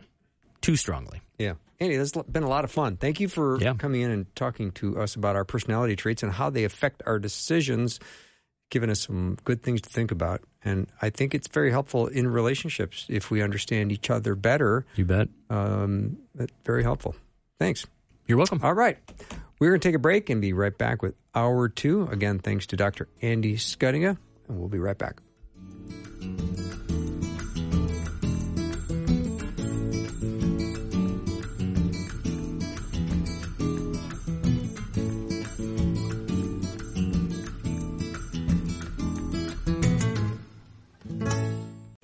[0.62, 1.22] too strongly.
[1.38, 1.56] Yeah.
[1.80, 2.98] Andy, this has been a lot of fun.
[2.98, 3.74] Thank you for Yeah.
[3.76, 7.20] coming in and talking to us about our personality traits and how they affect our
[7.20, 8.00] decisions,
[8.70, 10.42] giving us some good things to think about.
[10.64, 14.86] And I think it's very helpful in relationships if we understand each other better.
[14.96, 15.30] You bet.
[15.50, 16.18] Um,
[16.66, 17.16] very helpful.
[17.60, 17.86] Thanks.
[18.28, 18.60] You're welcome.
[18.62, 18.98] All right.
[19.60, 22.08] We're going to take a break and be right back with hour two.
[22.12, 23.08] Again, thanks to Dr.
[23.22, 24.18] Andy Schuttinga,
[24.48, 25.22] and we'll be right back.